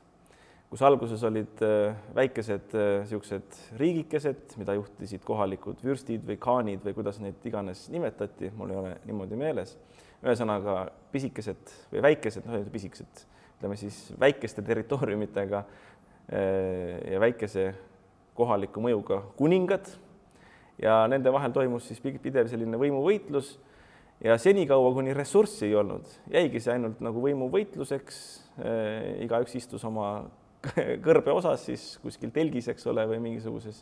kus 0.72 0.82
alguses 0.88 1.24
olid 1.28 1.62
äh, 1.68 1.98
väikesed 2.16 2.72
niisugused 2.72 3.56
äh, 3.58 3.72
riigikesed, 3.80 4.54
mida 4.62 4.78
juhtisid 4.78 5.26
kohalikud 5.28 5.84
vürstid 5.84 6.24
või 6.24 6.38
khaanid 6.40 6.86
või 6.88 6.96
kuidas 6.96 7.20
neid 7.20 7.44
iganes 7.48 7.90
nimetati, 7.92 8.54
mul 8.56 8.72
ei 8.72 8.80
ole 8.80 8.94
niimoodi 9.10 9.40
meeles. 9.40 9.76
ühesõnaga 10.22 10.86
pisikesed 11.12 11.76
või 11.92 12.06
väikesed, 12.08 12.48
noh, 12.48 12.64
pisikesed, 12.72 13.24
ütleme 13.58 13.76
siis 13.76 14.00
väikeste 14.22 14.64
territooriumitega 14.64 15.64
äh, 15.66 17.12
ja 17.12 17.20
väikese 17.20 17.74
kohaliku 18.38 18.80
mõjuga 18.80 19.20
kuningad 19.36 19.92
ja 20.80 21.02
nende 21.12 21.34
vahel 21.36 21.52
toimus 21.52 21.92
siis 21.92 22.00
pidev 22.00 22.48
selline 22.48 22.80
võimuvõitlus 22.80 23.58
ja 24.24 24.38
senikaua, 24.40 24.94
kuni 24.96 25.12
ressurssi 25.18 25.68
ei 25.68 25.76
olnud, 25.76 26.08
jäigi 26.32 26.64
see 26.64 26.78
ainult 26.78 27.02
nagu 27.04 27.28
võimuvõitluseks. 27.28 28.22
igaüks 29.24 29.56
istus 29.58 29.84
oma 29.88 30.30
kõrbe 31.06 31.34
osas 31.34 31.66
siis 31.66 31.84
kuskil 32.04 32.32
telgis, 32.34 32.70
eks 32.72 32.86
ole, 32.92 33.06
või 33.10 33.20
mingisuguses 33.24 33.82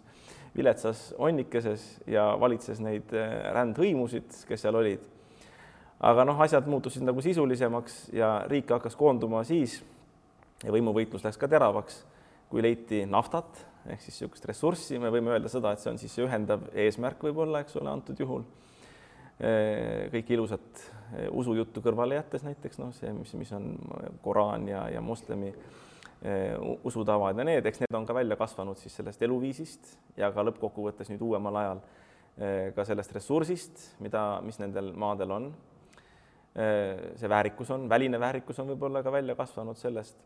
viletsas 0.55 1.09
onnikeses 1.19 1.85
ja 2.09 2.31
valitses 2.39 2.79
neid 2.83 3.11
äh, 3.15 3.49
rändhõimusid, 3.55 4.43
kes 4.47 4.65
seal 4.65 4.79
olid. 4.79 5.03
aga 5.99 6.23
noh, 6.25 6.39
asjad 6.39 6.67
muutusid 6.67 7.03
nagu 7.03 7.21
sisulisemaks 7.21 8.09
ja 8.15 8.45
riik 8.47 8.71
hakkas 8.71 8.95
koonduma 8.95 9.43
siis 9.43 9.81
ja 10.63 10.71
võimuvõitlus 10.71 11.25
läks 11.25 11.37
ka 11.37 11.49
teravaks, 11.51 12.05
kui 12.49 12.63
leiti 12.63 13.03
naftat 13.05 13.65
ehk 13.89 14.01
siis 14.03 14.15
niisugust 14.19 14.45
ressurssi, 14.45 14.99
me 14.99 15.11
võime 15.11 15.31
öelda 15.33 15.49
seda, 15.51 15.71
et 15.73 15.81
see 15.81 15.91
on 15.91 15.99
siis 15.99 16.13
see 16.15 16.25
ühendav 16.25 16.65
eesmärk 16.75 17.21
võib-olla, 17.23 17.63
eks 17.63 17.77
ole, 17.79 17.89
antud 17.91 18.19
juhul. 18.19 18.43
Äh, 19.39 20.07
kõik 20.13 20.31
ilusat 20.35 20.81
äh, 20.83 21.27
usujuttu 21.31 21.83
kõrvale 21.83 22.17
jättes 22.17 22.43
näiteks 22.47 22.79
noh, 22.79 22.91
see, 22.95 23.11
mis, 23.15 23.31
mis 23.39 23.51
on 23.55 23.71
Koraan 24.23 24.67
ja, 24.67 24.87
ja 24.91 25.03
moslemi 25.03 25.53
Eh, 25.53 25.77
usutavad 26.83 27.37
ja 27.37 27.45
need, 27.47 27.65
eks 27.65 27.79
need 27.79 27.95
on 27.95 28.05
ka 28.05 28.13
välja 28.13 28.35
kasvanud 28.35 28.77
siis 28.77 28.95
sellest 28.99 29.21
eluviisist 29.23 29.93
ja 30.19 30.31
ka 30.35 30.43
lõppkokkuvõttes 30.43 31.07
nüüd 31.13 31.21
uuemal 31.23 31.55
ajal 31.61 31.81
eh, 32.35 32.71
ka 32.75 32.83
sellest 32.87 33.13
ressursist, 33.15 33.85
mida, 34.03 34.41
mis 34.43 34.59
nendel 34.59 34.91
maadel 34.99 35.31
on. 35.31 35.47
Eh, 36.59 37.15
see 37.19 37.29
väärikus 37.31 37.71
on, 37.71 37.87
väline 37.89 38.19
väärikus 38.19 38.59
on 38.59 38.73
võib-olla 38.73 39.03
ka 39.05 39.13
välja 39.15 39.35
kasvanud 39.39 39.79
sellest 39.79 40.19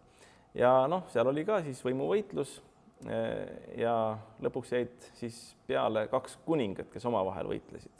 ja 0.57 0.87
noh, 0.89 1.05
seal 1.13 1.29
oli 1.29 1.45
ka 1.45 1.61
siis 1.65 1.81
võimuvõitlus 1.85 2.61
ja 3.75 3.93
lõpuks 4.39 4.69
jäid 4.71 5.07
siis 5.17 5.35
peale 5.67 6.05
kaks 6.07 6.37
kuningat, 6.45 6.87
kes 6.93 7.03
omavahel 7.09 7.49
võitlesid. 7.49 7.91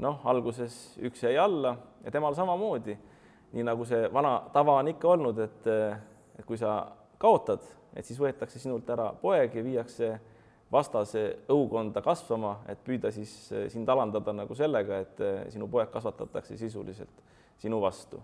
noh, 0.00 0.22
alguses 0.24 0.96
üks 1.04 1.22
jäi 1.22 1.36
alla 1.38 1.74
ja 2.02 2.10
temal 2.10 2.34
samamoodi, 2.34 2.96
nii 3.52 3.66
nagu 3.68 3.84
see 3.84 4.08
vana 4.12 4.38
tava 4.54 4.78
on 4.80 4.88
ikka 4.94 5.10
olnud, 5.12 5.38
et, 5.44 5.68
et 6.38 6.46
kui 6.48 6.56
sa 6.56 6.78
kaotad, 7.24 7.64
et 7.96 8.04
siis 8.04 8.20
võetakse 8.20 8.60
sinult 8.60 8.88
ära 8.92 9.08
poeg 9.20 9.56
ja 9.56 9.64
viiakse 9.64 10.12
vastase 10.74 11.24
õukonda 11.52 12.02
kasvama, 12.04 12.58
et 12.70 12.80
püüda 12.84 13.12
siis 13.14 13.32
eh, 13.52 13.66
sind 13.72 13.88
alandada 13.90 14.34
nagu 14.34 14.56
sellega, 14.58 15.00
et 15.04 15.24
eh, 15.24 15.40
sinu 15.54 15.68
poeg 15.70 15.92
kasvatatakse 15.94 16.58
sisuliselt 16.60 17.24
sinu 17.60 17.80
vastu. 17.82 18.20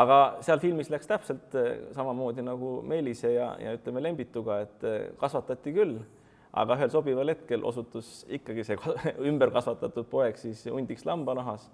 aga 0.00 0.16
seal 0.46 0.60
filmis 0.62 0.90
läks 0.92 1.08
täpselt 1.10 1.54
eh, 1.58 1.70
samamoodi 1.96 2.44
nagu 2.46 2.78
Meelise 2.86 3.32
ja, 3.34 3.54
ja 3.58 3.74
ütleme 3.78 4.02
Lembituga, 4.02 4.60
et 4.66 4.84
kasvatati 5.18 5.72
küll, 5.74 5.98
aga 6.52 6.76
ühel 6.78 6.90
sobival 6.90 7.32
hetkel 7.32 7.64
osutus 7.66 8.24
ikkagi 8.28 8.66
see 8.66 8.78
ümber 9.30 9.50
kasvatatud 9.54 10.06
poeg 10.10 10.38
siis 10.38 10.66
hundiks 10.70 11.06
lambanahas 11.06 11.70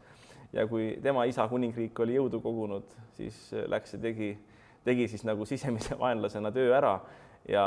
ja 0.53 0.65
kui 0.71 0.95
tema 1.03 1.25
isa 1.29 1.49
kuningriik 1.51 1.99
oli 2.05 2.17
jõudu 2.17 2.41
kogunud, 2.45 2.97
siis 3.19 3.49
läks 3.69 3.97
ja 3.97 4.05
tegi 4.07 4.37
tegi 4.87 5.09
siis 5.11 5.27
nagu 5.27 5.47
sisemise 5.49 5.99
vaenlasena 6.03 6.53
töö 6.55 6.73
ära 6.77 6.97
ja 7.49 7.67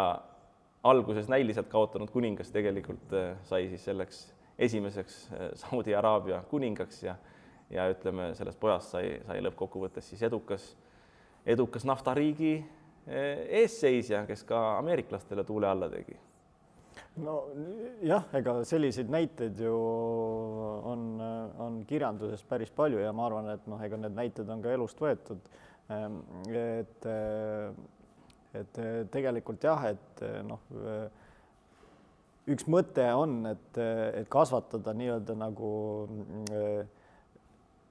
alguses 0.84 1.27
näiliselt 1.32 1.67
kaotanud 1.71 2.12
kuningas 2.12 2.51
tegelikult 2.55 3.13
äh, 3.13 3.34
sai 3.43 3.67
siis 3.71 3.86
selleks 3.86 4.21
esimeseks 4.60 5.19
äh, 5.32 5.49
Saudi 5.60 5.95
Araabia 5.95 6.43
kuningaks 6.49 7.03
ja 7.03 7.15
ja 7.69 7.86
ütleme, 7.91 8.32
sellest 8.34 8.58
pojast 8.60 8.95
sai, 8.95 9.19
sai 9.27 9.43
lõppkokkuvõttes 9.45 10.08
siis 10.10 10.23
edukas, 10.25 10.71
edukas 11.45 11.86
naftariigi 11.86 12.55
äh, 12.58 13.45
eesseisja, 13.62 14.23
kes 14.25 14.43
ka 14.49 14.79
ameeriklastele 14.79 15.45
tuule 15.45 15.69
alla 15.69 15.89
tegi. 15.91 16.17
No 17.19 17.36
jah, 18.05 18.25
ega 18.36 18.55
selliseid 18.67 19.10
näiteid 19.12 19.60
ju 19.62 19.75
on, 20.89 21.05
on 21.62 21.79
kirjanduses 21.88 22.43
päris 22.47 22.71
palju 22.75 23.01
ja 23.03 23.13
ma 23.15 23.27
arvan, 23.27 23.51
et 23.53 23.67
noh, 23.69 23.82
ega 23.84 23.99
need 23.99 24.17
näited 24.17 24.49
on 24.49 24.63
ka 24.63 24.73
elust 24.73 24.99
võetud 25.01 25.49
et, 25.89 27.06
eh, 27.06 27.71
et 28.60 28.80
eh, 28.84 29.02
tegelikult 29.12 29.63
jah, 29.63 29.89
et 29.89 30.23
eh, 30.25 30.39
noh, 30.45 30.62
üks 32.49 32.65
mõte 32.69 33.06
on, 33.13 33.41
et, 33.49 33.78
et 33.78 34.30
kasvatada 34.32 34.93
nii-öelda 34.97 35.36
nagu 35.38 35.73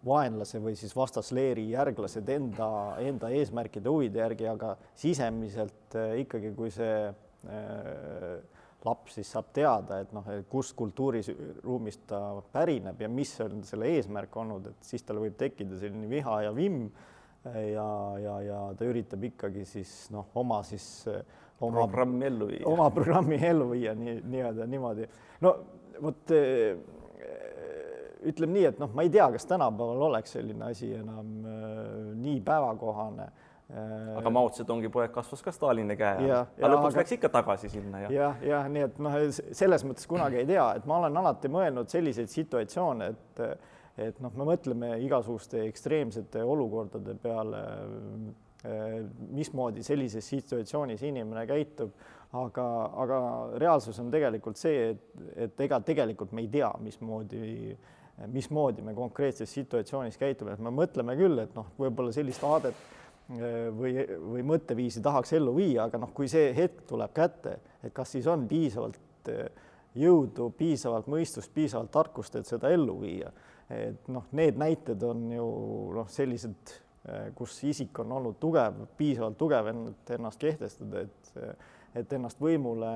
vaenlase 0.07 0.61
või 0.63 0.77
siis 0.79 0.95
vastasleeri 0.97 1.69
järglased 1.73 2.29
enda, 2.31 2.69
enda 3.03 3.31
eesmärkide 3.35 3.91
huvide 3.91 4.23
järgi, 4.23 4.47
aga 4.51 4.77
sisemiselt 4.99 5.97
äh, 5.99 6.15
ikkagi, 6.23 6.53
kui 6.57 6.71
see 6.75 7.09
äh, 7.09 8.39
laps 8.87 9.19
siis 9.19 9.31
saab 9.35 9.51
teada, 9.57 10.01
et 10.05 10.13
noh, 10.15 10.27
kust 10.51 10.77
kultuuriruumist 10.79 12.07
ta 12.11 12.21
pärineb 12.55 13.01
ja 13.03 13.11
mis 13.11 13.35
on 13.43 13.65
selle 13.67 13.91
eesmärk 13.97 14.37
olnud, 14.39 14.71
et 14.71 14.87
siis 14.87 15.03
tal 15.07 15.19
võib 15.23 15.35
tekkida 15.39 15.81
selline 15.81 16.11
viha 16.11 16.43
ja 16.47 16.55
vimm 16.55 16.87
ja, 17.73 17.89
ja, 18.23 18.37
ja 18.45 18.61
ta 18.79 18.87
üritab 18.89 19.25
ikkagi 19.31 19.65
siis 19.69 19.95
noh, 20.15 20.31
oma 20.39 20.63
siis 20.67 20.87
oma 21.61 21.87
programmi 21.89 22.29
ellu 22.29 22.53
viia, 22.53 22.63
oma 22.71 22.91
programmi 22.95 23.41
ellu 23.51 23.71
viia 23.73 23.97
nii 23.99 24.21
nii-öelda 24.23 24.69
niimoodi. 24.71 25.09
no 25.45 25.55
vot 26.03 26.37
ütleme 28.29 28.55
nii, 28.55 28.65
et 28.73 28.81
noh, 28.83 28.91
ma 28.95 29.05
ei 29.07 29.13
tea, 29.15 29.27
kas 29.35 29.47
tänapäeval 29.47 30.09
oleks 30.09 30.35
selline 30.35 30.71
asi 30.73 30.91
enam 30.99 31.29
äh, 31.47 32.09
nii 32.19 32.41
päevakohane 32.47 33.29
aga 33.69 34.31
Mao 34.33 34.49
Zedongi 34.49 34.89
poeg 34.89 35.11
kasvas 35.13 35.43
ka 35.45 35.53
Stalini 35.53 35.93
käe 36.01 36.23
all, 36.23 36.47
aga 36.57 36.71
lõpuks 36.73 36.95
aga... 36.95 37.03
läks 37.03 37.13
ikka 37.19 37.29
tagasi 37.35 37.69
sinna 37.69 38.01
ja. 38.07 38.13
jah, 38.15 38.39
jah, 38.49 38.69
nii 38.73 38.85
et 38.87 39.03
noh, 39.05 39.17
selles 39.37 39.85
mõttes 39.85 40.09
kunagi 40.09 40.41
ei 40.41 40.47
tea, 40.49 40.65
et 40.79 40.87
ma 40.89 41.03
olen 41.03 41.21
alati 41.21 41.51
mõelnud 41.53 41.93
selliseid 41.93 42.33
situatsioone, 42.33 43.11
et 43.13 43.43
et 43.99 44.21
noh, 44.23 44.35
me 44.39 44.47
mõtleme 44.49 44.95
igasuguste 45.05 45.65
ekstreemsete 45.67 46.45
olukordade 46.45 47.17
peale, 47.23 47.63
äh, 48.65 49.01
mismoodi 49.35 49.85
sellises 49.87 50.29
situatsioonis 50.35 51.03
inimene 51.09 51.45
käitub, 51.51 51.93
aga, 52.39 52.67
aga 53.05 53.21
reaalsus 53.59 53.99
on 54.03 54.11
tegelikult 54.13 54.61
see, 54.61 54.93
et, 54.93 55.23
et 55.49 55.65
ega 55.69 55.81
tegelikult 55.85 56.35
me 56.37 56.45
ei 56.45 56.53
tea, 56.59 56.73
mismoodi 56.85 57.77
mismoodi 58.27 58.83
me 58.83 58.95
konkreetses 58.95 59.53
situatsioonis 59.55 60.19
käitume, 60.19 60.55
et 60.55 60.63
me 60.63 60.73
mõtleme 60.75 61.15
küll, 61.19 61.39
et 61.43 61.53
noh, 61.55 61.69
võib-olla 61.79 62.13
sellist 62.15 62.43
aadet 62.45 62.75
äh, 62.75 63.69
või, 63.75 63.95
või 64.35 64.45
mõtteviisi 64.55 65.03
tahaks 65.05 65.37
ellu 65.39 65.55
viia, 65.59 65.87
aga 65.87 66.01
noh, 66.03 66.13
kui 66.15 66.31
see 66.31 66.51
hetk 66.57 66.83
tuleb 66.89 67.15
kätte, 67.15 67.59
et 67.83 67.95
kas 67.95 68.17
siis 68.17 68.27
on 68.31 68.49
piisavalt 68.51 69.31
äh, 69.33 69.47
jõudu, 69.99 70.51
piisavalt 70.59 71.09
mõistust, 71.11 71.53
piisavalt 71.55 71.93
tarkust, 71.95 72.37
et 72.39 72.49
seda 72.49 72.73
ellu 72.75 72.99
viia. 73.01 73.31
Et 73.71 74.13
noh, 74.13 74.29
need 74.33 74.61
näited 74.61 75.03
on 75.05 75.27
ju 75.33 75.49
noh, 75.97 76.09
sellised, 76.13 76.75
äh, 77.09 77.29
kus 77.37 77.59
isik 77.69 77.99
on 78.05 78.15
olnud 78.19 78.39
tugev, 78.41 78.85
piisavalt 78.97 79.39
tugev 79.41 79.73
ennast 79.73 80.41
kehtestada, 80.41 81.05
et 81.07 81.35
et 81.97 82.13
ennast 82.13 82.41
võimule, 82.43 82.91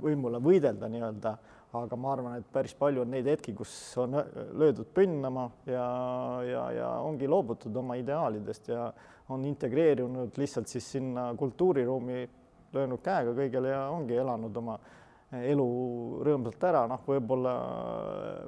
võimule 0.00 0.40
võidelda 0.42 0.88
nii-öelda. 0.90 1.32
Aga 1.78 1.96
ma 2.00 2.08
arvan, 2.10 2.32
et 2.40 2.46
päris 2.50 2.72
palju 2.74 3.04
on 3.04 3.12
neid 3.14 3.28
hetki, 3.30 3.52
kus 3.54 3.72
on 4.02 4.16
löödud 4.58 4.88
põnnama 4.94 5.44
ja, 5.70 5.84
ja, 6.42 6.64
ja 6.74 6.88
ongi 7.06 7.28
loobutud 7.30 7.76
oma 7.78 7.94
ideaalidest 8.00 8.72
ja 8.72 8.88
on 9.30 9.44
integreerunud 9.46 10.38
lihtsalt 10.40 10.66
siis 10.66 10.88
sinna 10.96 11.28
kultuuriruumi, 11.38 12.24
löönud 12.74 13.02
käega 13.04 13.36
kõigele 13.38 13.70
ja 13.70 13.84
ongi 13.94 14.18
elanud 14.18 14.58
oma 14.58 14.80
elu 15.30 15.66
rõõmsalt 16.26 16.64
ära, 16.66 16.86
noh, 16.90 17.04
võib-olla, 17.06 17.54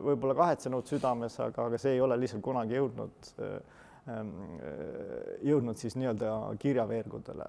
võib-olla 0.02 0.34
kahetsenud 0.34 0.88
südames, 0.90 1.38
aga, 1.40 1.68
aga 1.68 1.78
see 1.78 1.94
ei 1.94 2.00
ole 2.02 2.16
lihtsalt 2.18 2.42
kunagi 2.42 2.74
jõudnud 2.74 3.32
äh, 3.38 3.60
jõudnud 5.46 5.78
siis 5.78 5.94
nii-öelda 5.94 6.32
kirjaveergudele. 6.58 7.44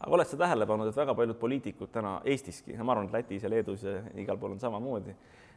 aga 0.00 0.12
oled 0.12 0.28
sa 0.28 0.36
tähele 0.36 0.66
pannud, 0.66 0.90
et 0.90 0.96
väga 0.96 1.14
paljud 1.16 1.38
poliitikud 1.40 1.88
täna 1.92 2.18
Eestiski, 2.24 2.76
ma 2.76 2.92
arvan, 2.92 3.08
et 3.08 3.16
Lätis 3.16 3.42
ja 3.42 3.50
Leedus 3.50 3.86
ja 3.88 4.02
igal 4.20 4.38
pool 4.38 4.52
on 4.52 4.60
samamoodi, 4.60 5.14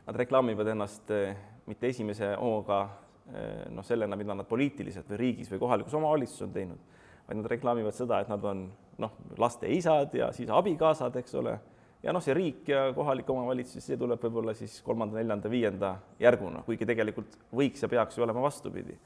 nad 0.07 0.15
reklaamivad 0.15 0.67
ennast 0.71 1.11
äh, 1.11 1.35
mitte 1.67 1.91
esimese 1.91 2.31
hooga 2.39 2.81
äh, 2.83 3.67
noh, 3.75 3.83
sellena, 3.83 4.15
mida 4.15 4.35
nad 4.35 4.47
poliitiliselt 4.47 5.09
või 5.11 5.19
riigis 5.25 5.51
või 5.51 5.59
kohalikus 5.59 5.99
omavalitsuses 5.99 6.47
on 6.47 6.53
teinud, 6.55 6.79
vaid 7.27 7.41
nad 7.41 7.51
reklaamivad 7.51 7.97
seda, 7.97 8.21
et 8.23 8.31
nad 8.31 8.47
on 8.47 8.69
noh, 9.03 9.19
laste 9.37 9.67
isad 9.67 10.15
ja 10.15 10.31
siis 10.31 10.49
abikaasad, 10.49 11.19
eks 11.19 11.35
ole, 11.35 11.57
ja 12.03 12.13
noh, 12.13 12.23
see 12.23 12.35
riik 12.37 12.69
ja 12.69 12.87
kohalik 12.95 13.29
omavalitsus, 13.29 13.85
see 13.85 13.97
tuleb 13.97 14.21
võib-olla 14.23 14.53
siis 14.57 14.79
kolmanda, 14.85 15.17
neljanda, 15.19 15.49
viienda 15.49 15.95
järguna, 16.21 16.63
kuigi 16.65 16.85
tegelikult 16.85 17.37
võiks 17.55 17.83
ja 17.83 17.89
peaks 17.91 18.17
ju 18.17 18.25
olema 18.25 18.43
vastupidi 18.45 18.97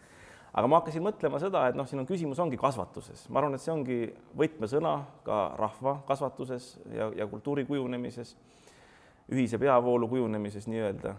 aga 0.52 0.68
ma 0.68 0.82
hakkasin 0.82 1.04
mõtlema 1.06 1.40
seda, 1.40 1.64
et 1.70 1.78
noh, 1.80 1.88
siin 1.88 2.02
on 2.02 2.08
küsimus 2.10 2.40
ongi 2.44 2.60
kasvatuses, 2.60 3.24
ma 3.32 3.40
arvan, 3.40 3.56
et 3.56 3.64
see 3.64 3.74
ongi 3.74 4.00
võtmesõna 4.38 4.96
ka 5.26 5.40
rahva 5.60 6.00
kasvatuses 6.10 6.74
ja, 6.92 7.08
ja 7.16 7.28
kultuuri 7.32 7.64
kujunemises, 7.70 8.36
ühise 9.32 9.60
peavoolu 9.62 10.10
kujunemises 10.12 10.68
nii-öelda. 10.68 11.16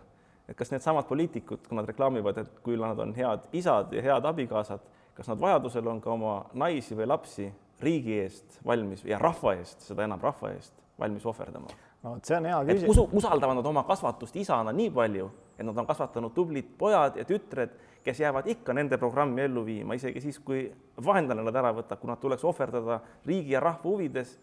et 0.49 0.57
kas 0.59 0.73
needsamad 0.73 1.07
poliitikud, 1.09 1.65
kui 1.69 1.77
nad 1.79 1.89
reklaamivad, 1.89 2.43
et 2.43 2.61
kui 2.65 2.77
nad 2.77 2.99
on 3.01 3.15
head 3.17 3.49
isad 3.57 3.93
ja 3.97 4.03
head 4.05 4.27
abikaasad, 4.29 4.85
kas 5.17 5.29
nad 5.31 5.41
vajadusel 5.41 5.87
on 5.89 6.01
ka 6.01 6.13
oma 6.13 6.35
naisi 6.53 6.97
või 6.99 7.09
lapsi 7.09 7.49
riigi 7.81 8.19
eest 8.21 8.61
valmis 8.67 9.05
ja 9.05 9.19
rahva 9.19 9.55
eest, 9.57 9.81
seda 9.87 10.05
enam 10.05 10.21
rahva 10.21 10.53
eest 10.53 10.82
valmis 11.03 11.27
ohverdama? 11.27 11.79
no 12.03 12.17
vot, 12.17 12.25
see 12.27 12.39
on 12.39 12.51
hea 12.51 12.61
küsimus. 12.71 13.05
usaldavad 13.21 13.61
nad 13.61 13.71
oma 13.75 13.85
kasvatust 13.89 14.37
isana 14.41 14.75
nii 14.77 14.91
palju, 14.95 15.31
et 15.59 15.67
nad 15.67 15.79
on 15.79 15.89
kasvatanud 15.89 16.35
tublid 16.35 16.77
pojad 16.79 17.19
ja 17.21 17.27
tütred 17.29 17.77
kes 18.05 18.21
jäävad 18.21 18.47
ikka 18.47 18.75
nende 18.75 18.99
programmi 18.99 19.43
ellu 19.43 19.65
viima, 19.67 19.95
isegi 19.95 20.21
siis, 20.21 20.39
kui 20.43 20.65
vaenlane 21.05 21.45
nad 21.47 21.57
ära 21.57 21.71
võtab, 21.75 22.01
kui 22.01 22.11
nad 22.11 22.21
tuleks 22.23 22.45
ohverdada 22.45 22.99
riigi 23.27 23.55
ja 23.55 23.63
rahva 23.63 23.87
huvides, 23.87 24.35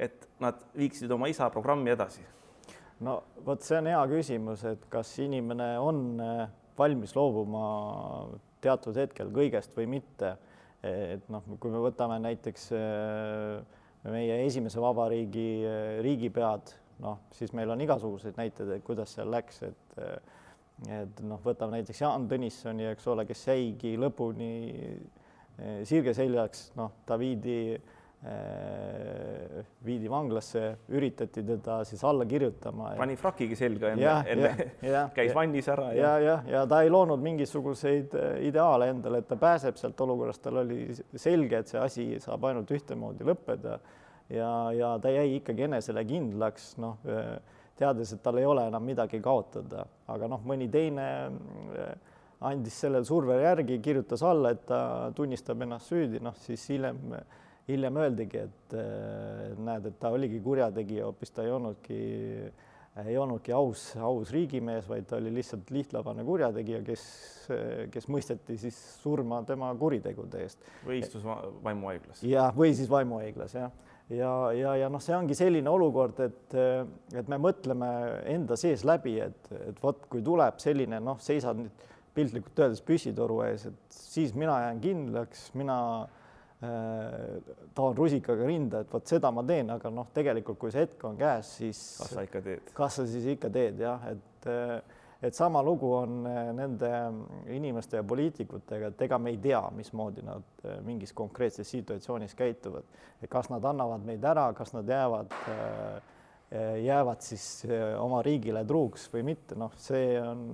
et 0.00 0.28
nad 0.40 0.60
viiksid 0.76 1.10
oma 1.12 1.30
isa 1.32 1.50
programmi 1.52 1.92
edasi? 1.94 2.24
no 3.00 3.22
vot, 3.46 3.62
see 3.64 3.78
on 3.80 3.88
hea 3.88 4.00
küsimus, 4.10 4.64
et 4.68 4.84
kas 4.92 5.14
inimene 5.24 5.72
on 5.80 6.20
äh, 6.20 6.44
valmis 6.76 7.14
loobuma 7.16 7.64
teatud 8.60 8.96
hetkel 9.00 9.32
kõigest 9.32 9.72
või 9.76 9.88
mitte. 9.96 10.36
et 10.84 11.26
noh, 11.28 11.44
kui 11.60 11.72
me 11.72 11.80
võtame 11.80 12.16
näiteks 12.24 12.70
äh, 12.76 13.79
meie 14.08 14.40
esimese 14.46 14.80
vabariigi 14.80 15.48
äh, 15.68 16.00
riigipead, 16.04 16.74
noh, 17.04 17.18
siis 17.36 17.52
meil 17.56 17.70
on 17.72 17.80
igasuguseid 17.80 18.36
näiteid, 18.40 18.76
et 18.76 18.84
kuidas 18.84 19.16
seal 19.16 19.30
läks, 19.32 19.62
et 19.68 20.00
et 20.88 21.22
noh, 21.28 21.40
võtame 21.44 21.76
näiteks 21.76 22.00
Jaan 22.00 22.26
Tõnissoni, 22.30 22.86
eks 22.94 23.08
ole, 23.12 23.26
kes 23.28 23.42
jäigi 23.50 23.96
lõpuni 24.00 24.52
eh, 24.72 25.80
sirge 25.88 26.14
seljaks, 26.16 26.70
noh, 26.78 26.94
ta 27.04 27.18
viidi 27.20 27.56
eh, 27.74 27.98
viidi 29.84 30.10
vanglasse, 30.12 30.62
üritati 30.92 31.40
teda 31.46 31.78
siis 31.88 32.02
alla 32.04 32.26
kirjutama. 32.28 32.90
pani 32.98 33.14
frakigi 33.16 33.56
selga 33.56 33.94
enne, 33.94 34.10
enne 34.28 35.04
käis 35.16 35.32
vannis 35.34 35.70
ära. 35.72 35.86
ja, 35.96 36.10
ja, 36.18 36.18
ja, 36.26 36.34
ja 36.52 36.66
ta 36.68 36.82
ei 36.84 36.92
loonud 36.92 37.22
mingisuguseid 37.24 38.12
eh, 38.20 38.34
ideaale 38.50 38.90
endale, 38.92 39.22
et 39.22 39.28
ta 39.30 39.38
pääseb 39.40 39.80
sealt 39.80 40.00
olukorrast, 40.04 40.42
tal 40.44 40.60
oli 40.66 40.82
selge, 41.16 41.62
et 41.62 41.72
see 41.72 41.80
asi 41.80 42.06
saab 42.20 42.44
ainult 42.50 42.68
ühtemoodi 42.76 43.24
lõppeda 43.24 43.78
ja, 44.28 44.52
ja 44.76 44.92
ta 45.00 45.14
jäi 45.16 45.38
ikkagi 45.38 45.64
enesele 45.70 46.04
kindlaks, 46.04 46.74
noh 46.82 47.00
teades, 47.80 48.12
et 48.12 48.22
tal 48.22 48.38
ei 48.40 48.46
ole 48.48 48.66
enam 48.68 48.84
midagi 48.84 49.20
kaotada, 49.24 49.86
aga 50.10 50.28
noh, 50.30 50.42
mõni 50.46 50.68
teine 50.72 51.06
äh, 51.30 51.92
andis 52.50 52.76
sellele 52.82 53.06
survele 53.08 53.44
järgi, 53.44 53.80
kirjutas 53.84 54.24
alla, 54.26 54.52
et 54.54 54.66
ta 54.68 54.80
tunnistab 55.16 55.64
ennast 55.64 55.92
süüdi, 55.92 56.20
noh 56.24 56.36
siis 56.40 56.66
hiljem, 56.72 57.00
hiljem 57.68 58.00
öeldigi, 58.00 58.44
et 58.48 58.74
äh, 58.76 59.52
näed, 59.60 59.90
et 59.90 60.00
ta 60.02 60.12
oligi 60.14 60.40
kurjategija, 60.44 61.06
hoopis 61.08 61.34
ta 61.34 61.44
ei 61.46 61.52
olnudki, 61.54 62.00
ei 63.04 63.18
olnudki 63.18 63.54
aus, 63.56 63.90
aus 64.02 64.32
riigimees, 64.34 64.88
vaid 64.90 65.06
ta 65.10 65.18
oli 65.20 65.32
lihtsalt 65.34 65.70
lihtlabane 65.74 66.24
kurjategija, 66.26 66.80
kes, 66.86 67.04
kes 67.92 68.08
mõisteti 68.10 68.58
siis 68.60 68.78
surma 69.02 69.42
tema 69.48 69.70
kuritegude 69.78 70.42
eest. 70.44 70.66
või 70.86 71.00
istus 71.02 71.24
vaimuhaiglas. 71.24 72.24
jah, 72.26 72.50
või 72.56 72.74
siis 72.76 72.90
vaimuhaiglas 72.90 73.56
jah 73.58 73.70
ja, 74.10 74.32
ja, 74.56 74.74
ja 74.84 74.88
noh, 74.90 75.02
see 75.02 75.14
ongi 75.14 75.36
selline 75.38 75.70
olukord, 75.70 76.18
et, 76.24 76.56
et 77.14 77.30
me 77.30 77.38
mõtleme 77.40 77.90
enda 78.32 78.58
sees 78.58 78.82
läbi, 78.86 79.18
et, 79.22 79.52
et 79.70 79.82
vot 79.82 80.02
kui 80.10 80.24
tuleb 80.26 80.58
selline 80.62 80.98
noh, 81.04 81.20
seisad 81.22 81.60
nüüd 81.60 81.86
piltlikult 82.14 82.58
öeldes 82.58 82.82
püssitoru 82.82 83.38
ees, 83.46 83.68
et 83.70 83.94
siis 83.94 84.34
mina 84.34 84.56
jään 84.64 84.80
kindlaks, 84.82 85.44
mina 85.54 85.76
äh, 86.02 86.19
taon 86.60 87.94
rusikaga 87.96 88.44
rinda, 88.44 88.82
et 88.84 88.90
vot 88.92 89.06
seda 89.08 89.30
ma 89.32 89.40
teen, 89.48 89.70
aga 89.72 89.88
noh, 89.94 90.10
tegelikult 90.12 90.58
kui 90.60 90.72
see 90.74 90.84
hetk 90.84 91.04
on 91.08 91.16
käes, 91.16 91.54
siis 91.62 91.78
kas 92.02 92.10
sa 92.12 92.24
ikka 92.26 92.42
teed? 92.44 92.72
kas 92.76 92.98
sa 93.00 93.06
siis 93.08 93.30
ikka 93.32 93.48
teed 93.54 93.80
jah, 93.80 94.04
et 94.12 94.48
äh, 94.50 94.98
et 95.22 95.34
sama 95.34 95.62
lugu 95.62 95.92
on 95.92 96.26
eh, 96.26 96.52
nende 96.56 96.90
inimeste 97.52 97.98
ja 97.98 98.04
poliitikutega, 98.08 98.90
et 98.92 99.02
ega 99.04 99.18
me 99.20 99.34
ei 99.34 99.40
tea, 99.42 99.60
mismoodi 99.76 100.24
nad 100.24 100.64
mingis 100.86 101.12
konkreetses 101.16 101.68
situatsioonis 101.68 102.34
käituvad. 102.34 102.88
kas 103.28 103.50
nad 103.52 103.64
annavad 103.64 104.04
meid 104.04 104.24
ära, 104.24 104.50
kas 104.56 104.72
nad 104.72 104.88
jäävad, 104.88 105.36
eh, 105.52 106.80
jäävad 106.86 107.20
siis 107.22 107.66
oma 108.00 108.22
riigile 108.26 108.64
truuks 108.64 109.10
või 109.12 109.22
mitte, 109.28 109.54
noh, 109.60 109.76
see 109.76 110.16
on, 110.20 110.46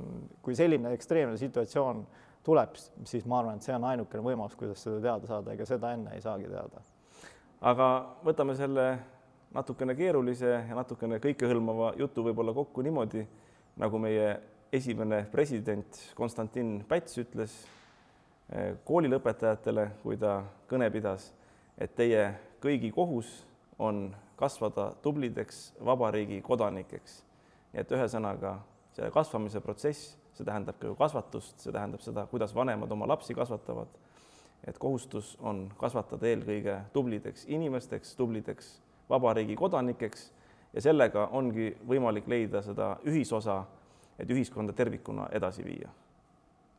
kui 0.43 0.59
selline 0.59 0.93
ekstreemne 0.93 1.39
situatsioon 1.41 2.03
tuleb, 2.47 2.77
siis 3.05 3.27
ma 3.27 3.41
arvan, 3.41 3.59
et 3.59 3.67
see 3.67 3.75
on 3.75 3.85
ainukene 3.91 4.23
võimalus, 4.23 4.55
kuidas 4.59 4.85
seda 4.87 5.01
teada 5.03 5.27
saada, 5.27 5.55
ega 5.57 5.67
seda 5.67 5.93
enne 5.97 6.15
ei 6.15 6.23
saagi 6.23 6.47
teada. 6.51 6.83
aga 7.67 7.87
võtame 8.25 8.55
selle 8.55 8.87
natukene 9.57 9.95
keerulise 9.99 10.53
ja 10.69 10.77
natukene 10.77 11.19
kõikehõlmava 11.23 11.95
jutu 11.99 12.23
võib-olla 12.27 12.55
kokku 12.55 12.85
niimoodi, 12.87 13.25
nagu 13.83 13.99
meie 13.99 14.29
esimene 14.73 15.25
president 15.33 15.99
Konstantin 16.15 16.79
Päts 16.89 17.19
ütles, 17.19 17.57
koolilõpetajatele, 18.87 19.89
kui 20.03 20.19
ta 20.21 20.39
kõne 20.71 20.91
pidas, 20.95 21.33
et 21.79 21.97
teie 21.99 22.29
kõigi 22.63 22.93
kohus 22.95 23.41
on 23.79 24.09
kasvada 24.37 24.93
tublideks 25.03 25.73
vabariigi 25.85 26.43
kodanikeks. 26.45 27.23
nii 27.73 27.83
et 27.83 27.93
ühesõnaga 27.93 28.59
see 28.97 29.11
kasvamise 29.13 29.61
protsess, 29.61 30.17
see 30.37 30.47
tähendab 30.47 30.79
ka 30.81 30.91
ju 30.91 30.97
kasvatust, 30.99 31.59
see 31.61 31.73
tähendab 31.73 32.03
seda, 32.05 32.27
kuidas 32.31 32.55
vanemad 32.55 32.93
oma 32.93 33.09
lapsi 33.09 33.35
kasvatavad. 33.35 33.89
et 34.67 34.79
kohustus 34.79 35.37
on 35.41 35.69
kasvatada 35.79 36.27
eelkõige 36.27 36.81
tublideks 36.93 37.45
inimesteks, 37.47 38.17
tublideks 38.17 38.81
vabariigi 39.11 39.57
kodanikeks 39.57 40.33
ja 40.75 40.83
sellega 40.83 41.29
ongi 41.33 41.71
võimalik 41.87 42.27
leida 42.27 42.63
seda 42.63 42.97
ühisosa, 43.07 43.65
et 44.19 44.31
ühiskonda 44.31 44.73
tervikuna 44.73 45.29
edasi 45.33 45.65
viia. 45.65 45.89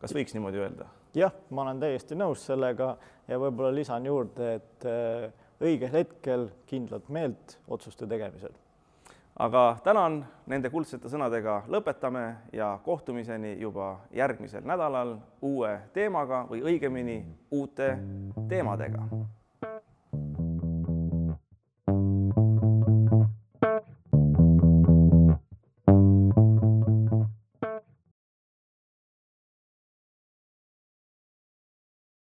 kas 0.01 0.13
võiks 0.13 0.33
niimoodi 0.33 0.57
öelda? 0.57 0.89
jah, 1.15 1.33
ma 1.49 1.63
olen 1.63 1.79
täiesti 1.79 2.15
nõus 2.15 2.45
sellega 2.45 2.95
ja 3.27 3.39
võib-olla 3.39 3.73
lisan 3.75 4.05
juurde, 4.05 4.53
et 4.59 4.85
äh, 4.85 5.31
õigel 5.61 5.91
hetkel 5.93 6.47
kindlat 6.69 7.09
meelt 7.09 7.57
otsuste 7.67 8.07
tegemisel. 8.07 8.53
Aga 9.39 9.77
tänan, 9.83 10.21
nende 10.49 10.69
kuldsete 10.73 11.09
sõnadega 11.11 11.61
lõpetame 11.69 12.25
ja 12.53 12.71
kohtumiseni 12.83 13.57
juba 13.61 13.97
järgmisel 14.15 14.65
nädalal 14.65 15.17
uue 15.41 15.73
teemaga 15.93 16.45
või 16.49 16.63
õigemini 16.65 17.19
uute 17.51 17.91
teemadega 18.49 19.05